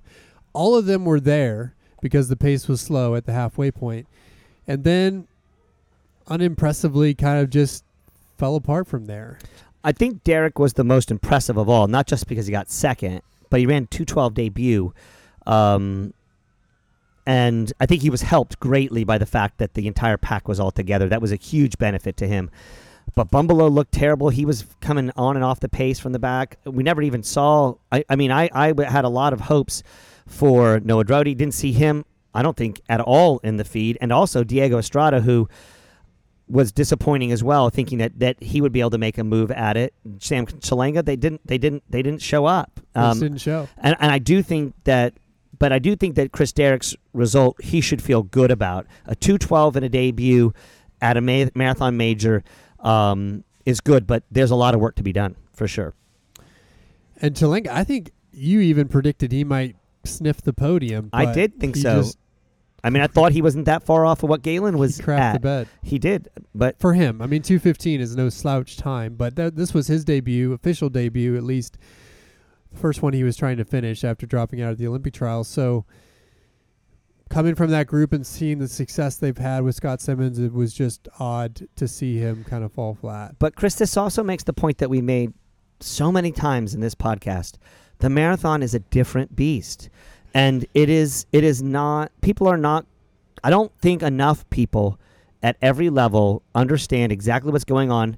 All 0.54 0.76
of 0.78 0.86
them 0.86 1.04
were 1.04 1.20
there 1.20 1.74
because 2.00 2.30
the 2.30 2.36
pace 2.36 2.68
was 2.68 2.80
slow 2.80 3.16
at 3.16 3.26
the 3.26 3.34
halfway 3.34 3.72
point. 3.72 4.08
And 4.68 4.84
then, 4.84 5.28
unimpressively, 6.28 7.16
kind 7.16 7.40
of 7.40 7.50
just 7.50 7.84
fell 8.38 8.56
apart 8.56 8.88
from 8.88 9.06
there. 9.06 9.40
I 9.84 9.94
think 9.94 10.24
Derrick 10.24 10.60
was 10.60 10.74
the 10.74 10.84
most 10.84 11.10
impressive 11.10 11.58
of 11.58 11.68
all, 11.68 11.88
not 11.88 12.06
just 12.06 12.28
because 12.28 12.46
he 12.46 12.52
got 12.52 12.70
second, 12.70 13.22
but 13.50 13.60
he 13.60 13.66
ran 13.66 13.88
212 13.88 14.34
debut. 14.36 14.94
Um, 15.48 16.14
and 17.30 17.72
I 17.80 17.86
think 17.86 18.02
he 18.02 18.10
was 18.10 18.24
helped 18.24 18.60
greatly 18.60 19.04
by 19.04 19.20
the 19.20 19.26
fact 19.28 19.60
that 19.60 19.76
the 19.76 19.86
entire 19.86 20.18
pack 20.18 20.48
was 20.48 20.60
all 20.60 20.72
together. 20.72 21.08
That 21.08 21.22
was 21.22 21.32
a 21.32 21.36
huge 21.36 21.78
benefit 21.78 22.18
to 22.18 22.28
him. 22.28 22.50
But 23.14 23.30
Bumbalough 23.30 23.72
looked 23.72 23.92
terrible. 23.92 24.30
He 24.30 24.46
was 24.46 24.66
coming 24.82 25.12
on 25.16 25.36
and 25.36 25.46
off 25.46 25.60
the 25.60 25.70
pace 25.70 26.00
from 26.00 26.12
the 26.12 26.18
back. 26.18 26.58
We 26.66 26.82
never 26.82 27.04
even 27.04 27.22
saw. 27.22 27.76
I, 27.92 28.04
I 28.10 28.16
mean, 28.16 28.32
I, 28.32 28.50
I 28.52 28.74
had 28.84 29.06
a 29.06 29.10
lot 29.10 29.34
of 29.34 29.42
hopes 29.42 29.84
for 30.26 30.80
Noah 30.80 31.06
Droddy. 31.06 31.38
Didn't 31.38 31.54
see 31.54 31.72
him, 31.72 32.04
I 32.34 32.42
don't 32.42 32.58
think, 32.58 32.82
at 32.90 33.00
all 33.00 33.38
in 33.44 33.58
the 33.58 33.64
feed. 33.64 34.00
And 34.02 34.12
also 34.12 34.44
Diego 34.44 34.80
Estrada, 34.80 35.22
who 35.22 35.48
was 36.48 36.72
disappointing 36.72 37.32
as 37.32 37.44
well, 37.44 37.70
thinking 37.70 38.00
that, 38.00 38.18
that 38.18 38.42
he 38.42 38.60
would 38.60 38.72
be 38.72 38.80
able 38.80 38.90
to 38.90 38.98
make 38.98 39.20
a 39.20 39.24
move 39.24 39.52
at 39.52 39.78
it. 39.78 39.94
Sam 40.18 40.48
Chelanga, 40.48 41.06
they 41.06 41.16
didn't 41.16 41.46
they 41.46 41.60
didn't 41.60 41.84
they 41.92 42.02
didn't 42.02 42.24
show 42.24 42.46
up. 42.46 42.80
Um, 42.96 43.20
didn't 43.20 43.38
show. 43.38 43.68
and, 43.78 43.96
and 44.00 44.12
I 44.12 44.18
do 44.18 44.42
think 44.42 44.74
that, 44.86 45.14
but 45.60 45.72
I 45.72 45.80
do 45.80 45.96
think 45.96 46.16
that 46.16 46.32
Chris 46.32 46.52
Derrick's 46.52 46.96
result 47.14 47.62
he 47.62 47.82
should 47.82 48.02
feel 48.02 48.24
good 48.24 48.52
about 48.52 48.88
a 49.06 49.16
two 49.16 49.38
twelve 49.38 49.76
in 49.76 49.84
a 49.84 49.90
debut 49.90 50.54
at 51.02 51.18
a 51.18 51.22
ma- 51.22 51.50
marathon 51.56 51.98
major 51.98 52.44
um, 52.80 53.44
is 53.66 53.82
good, 53.82 54.08
but 54.08 54.24
there's 54.32 54.52
a 54.52 54.56
lot 54.56 54.74
of 54.74 54.80
work 54.80 54.96
to 54.96 55.04
be 55.04 55.14
done 55.14 55.36
for 55.54 55.68
sure. 55.68 55.94
And 57.22 57.36
Chelanga, 57.36 57.68
I 57.68 57.84
think 57.84 58.12
you 58.32 58.62
even 58.62 58.88
predicted 58.88 59.32
he 59.32 59.44
might 59.44 59.76
sniff 60.06 60.42
the 60.42 60.54
podium. 60.54 61.10
I 61.12 61.32
did 61.34 61.60
think 61.60 61.76
so. 61.76 62.06
I 62.82 62.90
mean, 62.90 63.04
I 63.04 63.08
thought 63.08 63.34
he 63.34 63.42
wasn't 63.42 63.66
that 63.66 63.84
far 63.84 64.06
off 64.06 64.24
of 64.24 64.30
what 64.30 64.42
Galen 64.42 64.78
was 64.78 64.98
he 64.98 65.04
crapped 65.04 65.18
the 65.18 65.36
at. 65.36 65.42
bed 65.42 65.68
He 65.84 66.00
did, 66.00 66.30
but 66.56 66.80
for 66.80 66.94
him. 66.94 67.22
I 67.22 67.28
mean, 67.28 67.42
two 67.42 67.60
fifteen 67.60 68.00
is 68.00 68.16
no 68.16 68.30
slouch 68.30 68.78
time, 68.78 69.16
but 69.16 69.36
th- 69.36 69.54
this 69.56 69.74
was 69.74 69.88
his 69.88 70.06
debut, 70.06 70.54
official 70.54 70.90
debut, 70.90 71.36
at 71.36 71.44
least 71.44 71.78
first 72.74 73.02
one 73.02 73.14
he 73.14 73.24
was 73.24 73.38
trying 73.38 73.58
to 73.58 73.66
finish 73.66 74.04
after 74.04 74.26
dropping 74.26 74.62
out 74.62 74.72
of 74.72 74.78
the 74.78 74.88
Olympic 74.88 75.14
trials. 75.14 75.48
So 75.48 75.86
coming 77.30 77.56
from 77.56 77.72
that 77.72 77.88
group 77.88 78.14
and 78.14 78.26
seeing 78.26 78.60
the 78.60 78.68
success 78.68 79.18
they've 79.18 79.38
had 79.38 79.64
with 79.64 79.76
Scott 79.76 80.02
Simmons, 80.02 80.40
it 80.40 80.54
was 80.54 80.74
just 80.74 81.08
odd 81.20 81.68
to 81.76 81.88
see 81.88 82.18
him 82.18 82.44
kind 82.44 82.64
of 82.64 82.72
fall 82.72 82.96
flat. 82.96 83.36
But 83.40 83.56
Chris, 83.56 83.76
this 83.76 83.98
also 83.98 84.24
makes 84.24 84.44
the 84.44 84.54
point 84.54 84.80
that 84.80 84.90
we 84.90 85.02
made 85.02 85.34
so 85.80 86.12
many 86.12 86.32
times 86.32 86.74
in 86.74 86.82
this 86.82 86.96
podcast. 86.96 87.56
The 88.00 88.10
marathon 88.10 88.64
is 88.64 88.74
a 88.74 88.80
different 88.80 89.36
beast. 89.36 89.90
And 90.34 90.66
it 90.74 90.90
is 90.90 91.26
it 91.32 91.44
is 91.44 91.64
not 91.64 92.12
people 92.22 92.48
are 92.48 92.58
not 92.58 92.86
I 93.44 93.50
don't 93.50 93.72
think 93.80 94.04
enough 94.04 94.48
people 94.50 95.00
at 95.42 95.58
every 95.62 95.90
level 95.90 96.44
understand 96.54 97.12
exactly 97.12 97.52
what's 97.52 97.66
going 97.66 97.92
on 97.92 98.18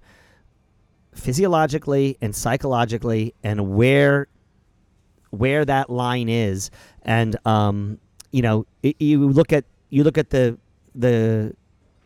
physiologically 1.13 2.17
and 2.21 2.35
psychologically 2.35 3.33
and 3.43 3.75
where 3.75 4.27
where 5.31 5.65
that 5.65 5.89
line 5.89 6.29
is 6.29 6.69
and 7.03 7.35
um 7.45 7.97
you 8.31 8.41
know 8.41 8.65
it, 8.83 8.95
you 8.99 9.27
look 9.27 9.51
at 9.51 9.65
you 9.89 10.03
look 10.03 10.17
at 10.17 10.29
the 10.29 10.57
the 10.95 11.55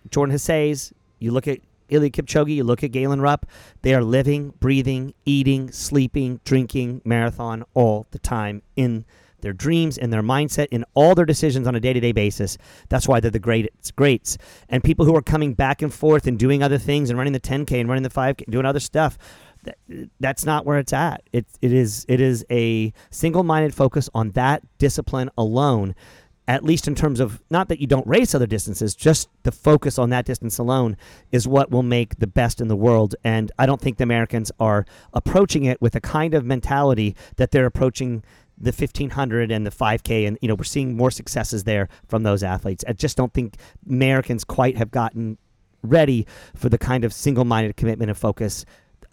Jordan 0.09 0.35
Hasay's 0.35 0.93
you 1.19 1.31
look 1.31 1.47
at 1.47 1.59
Eliud 1.89 2.11
Kipchoge, 2.11 2.55
you 2.55 2.63
look 2.63 2.83
at 2.83 2.91
Galen 2.91 3.21
Rupp, 3.21 3.45
they 3.83 3.93
are 3.93 4.03
living, 4.03 4.53
breathing, 4.59 5.13
eating, 5.25 5.71
sleeping, 5.71 6.39
drinking 6.43 7.01
marathon 7.05 7.63
all 7.73 8.07
the 8.11 8.19
time 8.19 8.63
in 8.75 9.05
their 9.41 9.53
dreams, 9.53 9.97
in 9.97 10.09
their 10.09 10.23
mindset, 10.23 10.67
in 10.71 10.83
all 10.95 11.13
their 11.13 11.25
decisions 11.25 11.67
on 11.67 11.75
a 11.75 11.79
day 11.79 11.93
to 11.93 11.99
day 11.99 12.11
basis. 12.11 12.57
That's 12.89 13.07
why 13.07 13.19
they're 13.19 13.29
the 13.29 13.37
greats, 13.37 13.91
greats. 13.91 14.39
And 14.69 14.83
people 14.83 15.05
who 15.05 15.15
are 15.15 15.21
coming 15.21 15.53
back 15.53 15.83
and 15.83 15.93
forth 15.93 16.25
and 16.25 16.39
doing 16.39 16.63
other 16.63 16.79
things 16.79 17.11
and 17.11 17.17
running 17.19 17.33
the 17.33 17.39
10K 17.39 17.79
and 17.79 17.87
running 17.87 18.01
the 18.01 18.09
5K, 18.09 18.49
doing 18.49 18.65
other 18.65 18.79
stuff. 18.79 19.19
That- 19.65 20.09
That's 20.19 20.45
not 20.45 20.65
where 20.65 20.79
it's 20.79 20.93
at. 20.93 21.21
It, 21.33 21.45
it 21.61 21.71
is 21.73 22.05
it 22.07 22.19
is 22.21 22.45
a 22.49 22.93
single 23.11 23.43
minded 23.43 23.73
focus 23.73 24.09
on 24.13 24.31
that 24.31 24.63
discipline 24.77 25.29
alone 25.37 25.93
at 26.47 26.63
least 26.63 26.87
in 26.87 26.93
terms 26.93 27.19
of 27.19 27.41
not 27.49 27.69
that 27.69 27.81
you 27.81 27.87
don't 27.87 28.05
race 28.05 28.35
other 28.35 28.45
distances, 28.45 28.93
just 28.95 29.29
the 29.43 29.51
focus 29.51 29.97
on 29.97 30.11
that 30.11 30.25
distance 30.25 30.59
alone 30.59 30.95
is 31.31 31.47
what 31.47 31.71
will 31.71 31.81
make 31.83 32.19
the 32.19 32.27
best 32.27 32.61
in 32.61 32.67
the 32.67 32.75
world. 32.75 33.15
And 33.23 33.51
I 33.57 33.65
don't 33.65 33.81
think 33.81 33.97
the 33.97 34.03
Americans 34.03 34.51
are 34.59 34.85
approaching 35.13 35.65
it 35.65 35.81
with 35.81 35.95
a 35.95 35.99
kind 36.01 36.35
of 36.35 36.45
mentality 36.45 37.15
that 37.37 37.49
they're 37.49 37.65
approaching 37.65 38.23
the 38.59 38.71
1500 38.71 39.51
and 39.51 39.65
the 39.65 39.71
5K. 39.71 40.27
And, 40.27 40.37
you 40.39 40.47
know, 40.47 40.53
we're 40.53 40.63
seeing 40.65 40.95
more 40.95 41.09
successes 41.09 41.63
there 41.63 41.89
from 42.07 42.21
those 42.21 42.43
athletes. 42.43 42.85
I 42.87 42.93
just 42.93 43.17
don't 43.17 43.33
think 43.33 43.55
Americans 43.89 44.43
quite 44.43 44.77
have 44.77 44.91
gotten 44.91 45.39
ready 45.81 46.27
for 46.55 46.69
the 46.69 46.77
kind 46.77 47.03
of 47.03 47.11
single 47.13 47.45
minded 47.45 47.75
commitment 47.75 48.09
and 48.09 48.17
focus 48.17 48.65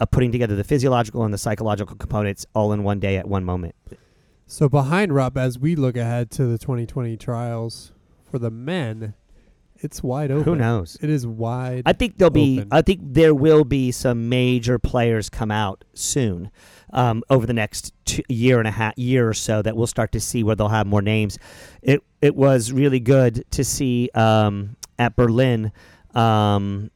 of 0.02 0.10
putting 0.10 0.32
together 0.32 0.56
the 0.56 0.64
physiological 0.64 1.22
and 1.22 1.32
the 1.32 1.38
psychological 1.38 1.94
components 1.94 2.44
all 2.54 2.72
in 2.72 2.82
one 2.82 2.98
day 2.98 3.16
at 3.16 3.28
one 3.28 3.44
moment. 3.44 3.76
So 4.48 4.68
behind 4.68 5.14
Rupp, 5.14 5.38
as 5.38 5.60
we 5.60 5.76
look 5.76 5.96
ahead 5.96 6.28
to 6.32 6.44
the 6.44 6.58
2020 6.58 7.16
trials 7.16 7.92
for 8.28 8.40
the 8.40 8.50
men, 8.50 9.14
it's 9.78 10.02
wide 10.02 10.32
open. 10.32 10.44
Who 10.44 10.56
knows? 10.56 10.98
It 11.00 11.08
is 11.08 11.24
wide. 11.24 11.84
I 11.86 11.92
think 11.92 12.18
there'll 12.18 12.30
be. 12.30 12.64
I 12.70 12.82
think 12.82 13.00
there 13.02 13.34
will 13.34 13.64
be 13.64 13.92
some 13.92 14.28
major 14.28 14.78
players 14.78 15.30
come 15.30 15.50
out 15.50 15.84
soon, 15.94 16.50
um, 16.92 17.22
over 17.30 17.46
the 17.46 17.52
next 17.52 17.94
two, 18.04 18.22
year 18.28 18.58
and 18.58 18.68
a 18.68 18.72
half, 18.72 18.96
year 18.98 19.28
or 19.28 19.34
so. 19.34 19.62
That 19.62 19.76
we'll 19.76 19.86
start 19.86 20.12
to 20.12 20.20
see 20.20 20.42
where 20.42 20.54
they'll 20.56 20.68
have 20.68 20.86
more 20.86 21.02
names. 21.02 21.38
It 21.80 22.02
it 22.20 22.34
was 22.34 22.72
really 22.72 23.00
good 23.00 23.44
to 23.52 23.64
see 23.64 24.10
um, 24.14 24.76
at 24.98 25.16
Berlin. 25.16 25.72
Um, 26.14 26.90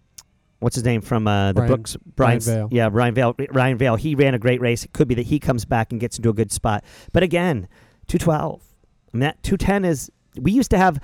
what's 0.60 0.76
his 0.76 0.84
name 0.84 1.00
from 1.00 1.26
uh, 1.26 1.48
the 1.48 1.54
Brian- 1.54 1.68
Brooks? 1.68 1.96
Brian 2.16 2.40
Vail. 2.40 2.68
Yeah, 2.70 2.88
Ryan 2.90 3.14
Vail. 3.14 3.34
Ryan 3.50 3.78
Vail. 3.78 3.96
He 3.96 4.14
ran 4.14 4.34
a 4.34 4.38
great 4.38 4.60
race. 4.60 4.84
It 4.84 4.92
could 4.92 5.08
be 5.08 5.14
that 5.14 5.26
he 5.26 5.38
comes 5.38 5.64
back 5.64 5.92
and 5.92 6.00
gets 6.00 6.16
into 6.16 6.30
a 6.30 6.34
good 6.34 6.52
spot. 6.52 6.84
But 7.12 7.22
again, 7.22 7.68
two 8.06 8.18
twelve. 8.18 8.62
I 9.12 9.16
mean, 9.16 9.20
that 9.20 9.42
two 9.42 9.56
ten 9.56 9.84
is. 9.84 10.10
We 10.38 10.52
used 10.52 10.70
to 10.70 10.78
have 10.78 11.00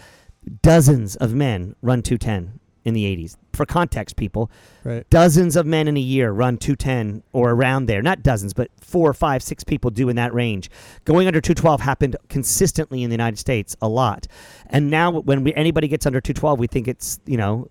dozens 0.62 1.16
of 1.16 1.34
men 1.34 1.76
run 1.82 2.02
two 2.02 2.18
ten 2.18 2.60
in 2.84 2.94
the 2.94 3.04
eighties. 3.04 3.36
For 3.52 3.66
context, 3.66 4.16
people, 4.16 4.50
right. 4.82 5.08
dozens 5.10 5.56
of 5.56 5.66
men 5.66 5.86
in 5.86 5.96
a 5.96 6.00
year 6.00 6.32
run 6.32 6.56
210 6.56 7.22
or 7.34 7.50
around 7.50 7.84
there. 7.84 8.00
Not 8.00 8.22
dozens, 8.22 8.54
but 8.54 8.70
four, 8.80 9.12
five, 9.12 9.42
six 9.42 9.62
people 9.62 9.90
do 9.90 10.08
in 10.08 10.16
that 10.16 10.32
range. 10.32 10.70
Going 11.04 11.26
under 11.26 11.40
212 11.40 11.82
happened 11.82 12.16
consistently 12.30 13.02
in 13.02 13.10
the 13.10 13.14
United 13.14 13.38
States 13.38 13.76
a 13.82 13.88
lot. 13.88 14.26
And 14.68 14.90
now 14.90 15.10
when 15.10 15.44
we, 15.44 15.52
anybody 15.52 15.86
gets 15.86 16.06
under 16.06 16.18
212, 16.18 16.58
we 16.58 16.66
think 16.66 16.88
it's, 16.88 17.20
you 17.26 17.36
know, 17.36 17.68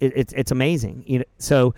it, 0.00 0.12
it's, 0.16 0.32
it's 0.32 0.50
amazing. 0.50 1.04
You 1.06 1.18
know, 1.20 1.24
so, 1.38 1.74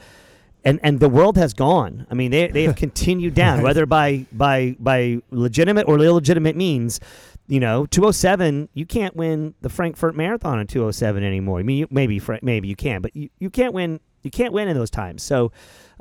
and, 0.65 0.81
and 0.83 1.01
the 1.01 1.09
world 1.09 1.37
has 1.37 1.55
gone. 1.55 2.07
I 2.11 2.15
mean, 2.15 2.31
they, 2.31 2.49
they 2.49 2.65
have 2.65 2.77
continued 2.87 3.35
down, 3.35 3.59
Right. 3.59 3.65
whether 3.65 3.87
by, 3.87 4.27
by, 4.33 4.77
by 4.79 5.19
legitimate 5.31 5.87
or 5.89 5.99
illegitimate 5.99 6.57
means. 6.57 7.01
You 7.47 7.61
know, 7.61 7.87
207, 7.87 8.69
you 8.75 8.85
can't 8.85 9.17
win 9.17 9.55
the 9.63 9.71
Frankfurt 9.71 10.15
Marathon 10.15 10.61
in 10.61 10.67
207 10.67 11.25
anymore. 11.25 11.61
I 11.61 11.63
mean, 11.63 11.79
you, 11.79 11.87
maybe 11.91 12.21
maybe 12.43 12.69
you 12.69 12.77
can, 12.77 13.01
but 13.01 13.17
you, 13.17 13.31
you 13.39 13.49
can't 13.49 13.73
win 13.73 14.01
you 14.23 14.31
can't 14.31 14.53
win 14.53 14.69
in 14.69 14.77
those 14.77 14.91
times. 14.91 15.23
So, 15.23 15.53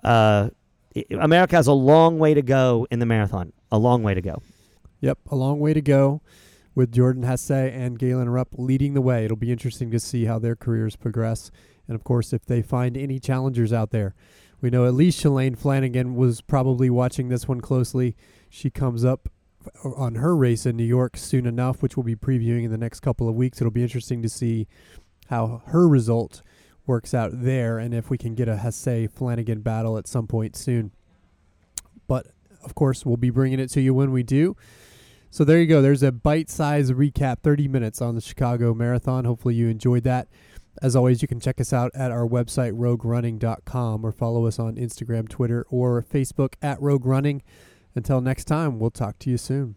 uh, 0.04 0.50
America 1.12 1.56
has 1.56 1.68
a 1.68 1.74
long 1.74 2.20
way 2.20 2.34
to 2.34 2.42
go 2.42 2.86
in 2.92 3.00
the 3.00 3.06
marathon. 3.06 3.54
A 3.72 3.78
long 3.78 4.04
way 4.04 4.14
to 4.14 4.22
go. 4.22 4.42
Yep, 5.02 5.20
a 5.30 5.36
long 5.36 5.60
way 5.60 5.74
to 5.74 5.82
go 5.82 6.22
with 6.76 6.92
Jordan 6.92 7.24
Hasay 7.24 7.72
and 7.74 7.98
Galen 8.00 8.28
Rupp 8.30 8.50
leading 8.54 8.94
the 8.94 9.02
way. 9.02 9.24
It'll 9.26 9.38
be 9.38 9.52
interesting 9.52 9.92
to 9.92 10.00
see 10.00 10.26
how 10.26 10.40
their 10.40 10.56
careers 10.56 10.96
progress. 10.96 11.52
And 11.88 11.96
of 11.96 12.04
course, 12.04 12.34
if 12.34 12.46
they 12.46 12.62
find 12.62 12.98
any 12.98 13.20
challengers 13.20 13.72
out 13.72 13.92
there. 13.92 14.14
We 14.60 14.70
know 14.70 14.86
at 14.86 14.94
least 14.94 15.24
Shalane 15.24 15.58
Flanagan 15.58 16.16
was 16.16 16.42
probably 16.42 16.90
watching 16.90 17.30
this 17.30 17.48
one 17.48 17.62
closely. 17.62 18.16
She 18.50 18.70
comes 18.70 19.06
up 19.06 19.30
on 19.84 20.16
her 20.16 20.36
race 20.36 20.66
in 20.66 20.76
New 20.76 20.84
York 20.84 21.18
soon 21.18 21.46
enough, 21.46 21.82
which 21.82 21.96
we'll 21.96 22.04
be 22.04 22.16
previewing 22.16 22.64
in 22.64 22.72
the 22.72 22.78
next 22.78 23.02
couple 23.02 23.30
of 23.30 23.36
weeks. 23.36 23.62
It'll 23.62 23.72
be 23.72 23.84
interesting 23.84 24.22
to 24.22 24.30
see 24.30 24.68
how 25.30 25.62
her 25.68 25.88
result 25.88 26.42
works 26.86 27.14
out 27.14 27.32
there 27.34 27.78
and 27.78 27.94
if 27.94 28.10
we 28.10 28.18
can 28.18 28.34
get 28.34 28.48
a 28.48 28.56
Hasay 28.56 29.12
Flanagan 29.12 29.62
battle 29.62 29.98
at 29.98 30.08
some 30.08 30.26
point 30.26 30.56
soon. 30.56 30.92
But 32.08 32.28
of 32.64 32.74
course, 32.74 33.06
we'll 33.06 33.18
be 33.18 33.30
bringing 33.30 33.60
it 33.60 33.70
to 33.72 33.82
you 33.82 33.94
when 33.94 34.12
we 34.12 34.24
do. 34.24 34.56
So 35.30 35.44
there 35.44 35.60
you 35.60 35.68
go. 35.68 35.82
There's 35.82 36.04
a 36.04 36.12
bite 36.12 36.50
sized 36.50 36.94
recap, 36.94 37.40
30 37.40 37.68
minutes 37.68 38.02
on 38.02 38.16
the 38.16 38.22
Chicago 38.22 38.74
Marathon. 38.74 39.26
Hopefully, 39.26 39.56
you 39.56 39.68
enjoyed 39.68 40.04
that. 40.04 40.28
As 40.82 40.96
always, 40.96 41.22
you 41.22 41.28
can 41.28 41.40
check 41.40 41.60
us 41.60 41.74
out 41.74 41.92
at 41.96 42.12
our 42.12 42.28
website, 42.28 42.74
roguerunning.com, 42.74 44.06
or 44.06 44.12
follow 44.12 44.46
us 44.46 44.60
on 44.60 44.76
Instagram, 44.76 45.28
Twitter, 45.28 45.66
or 45.70 46.04
Facebook 46.04 46.54
at 46.62 46.82
Rogue 46.82 47.06
Running. 47.06 47.42
Until 47.96 48.22
next 48.22 48.46
time, 48.46 48.80
we'll 48.80 48.92
talk 48.92 49.18
to 49.20 49.30
you 49.30 49.38
soon. 49.38 49.76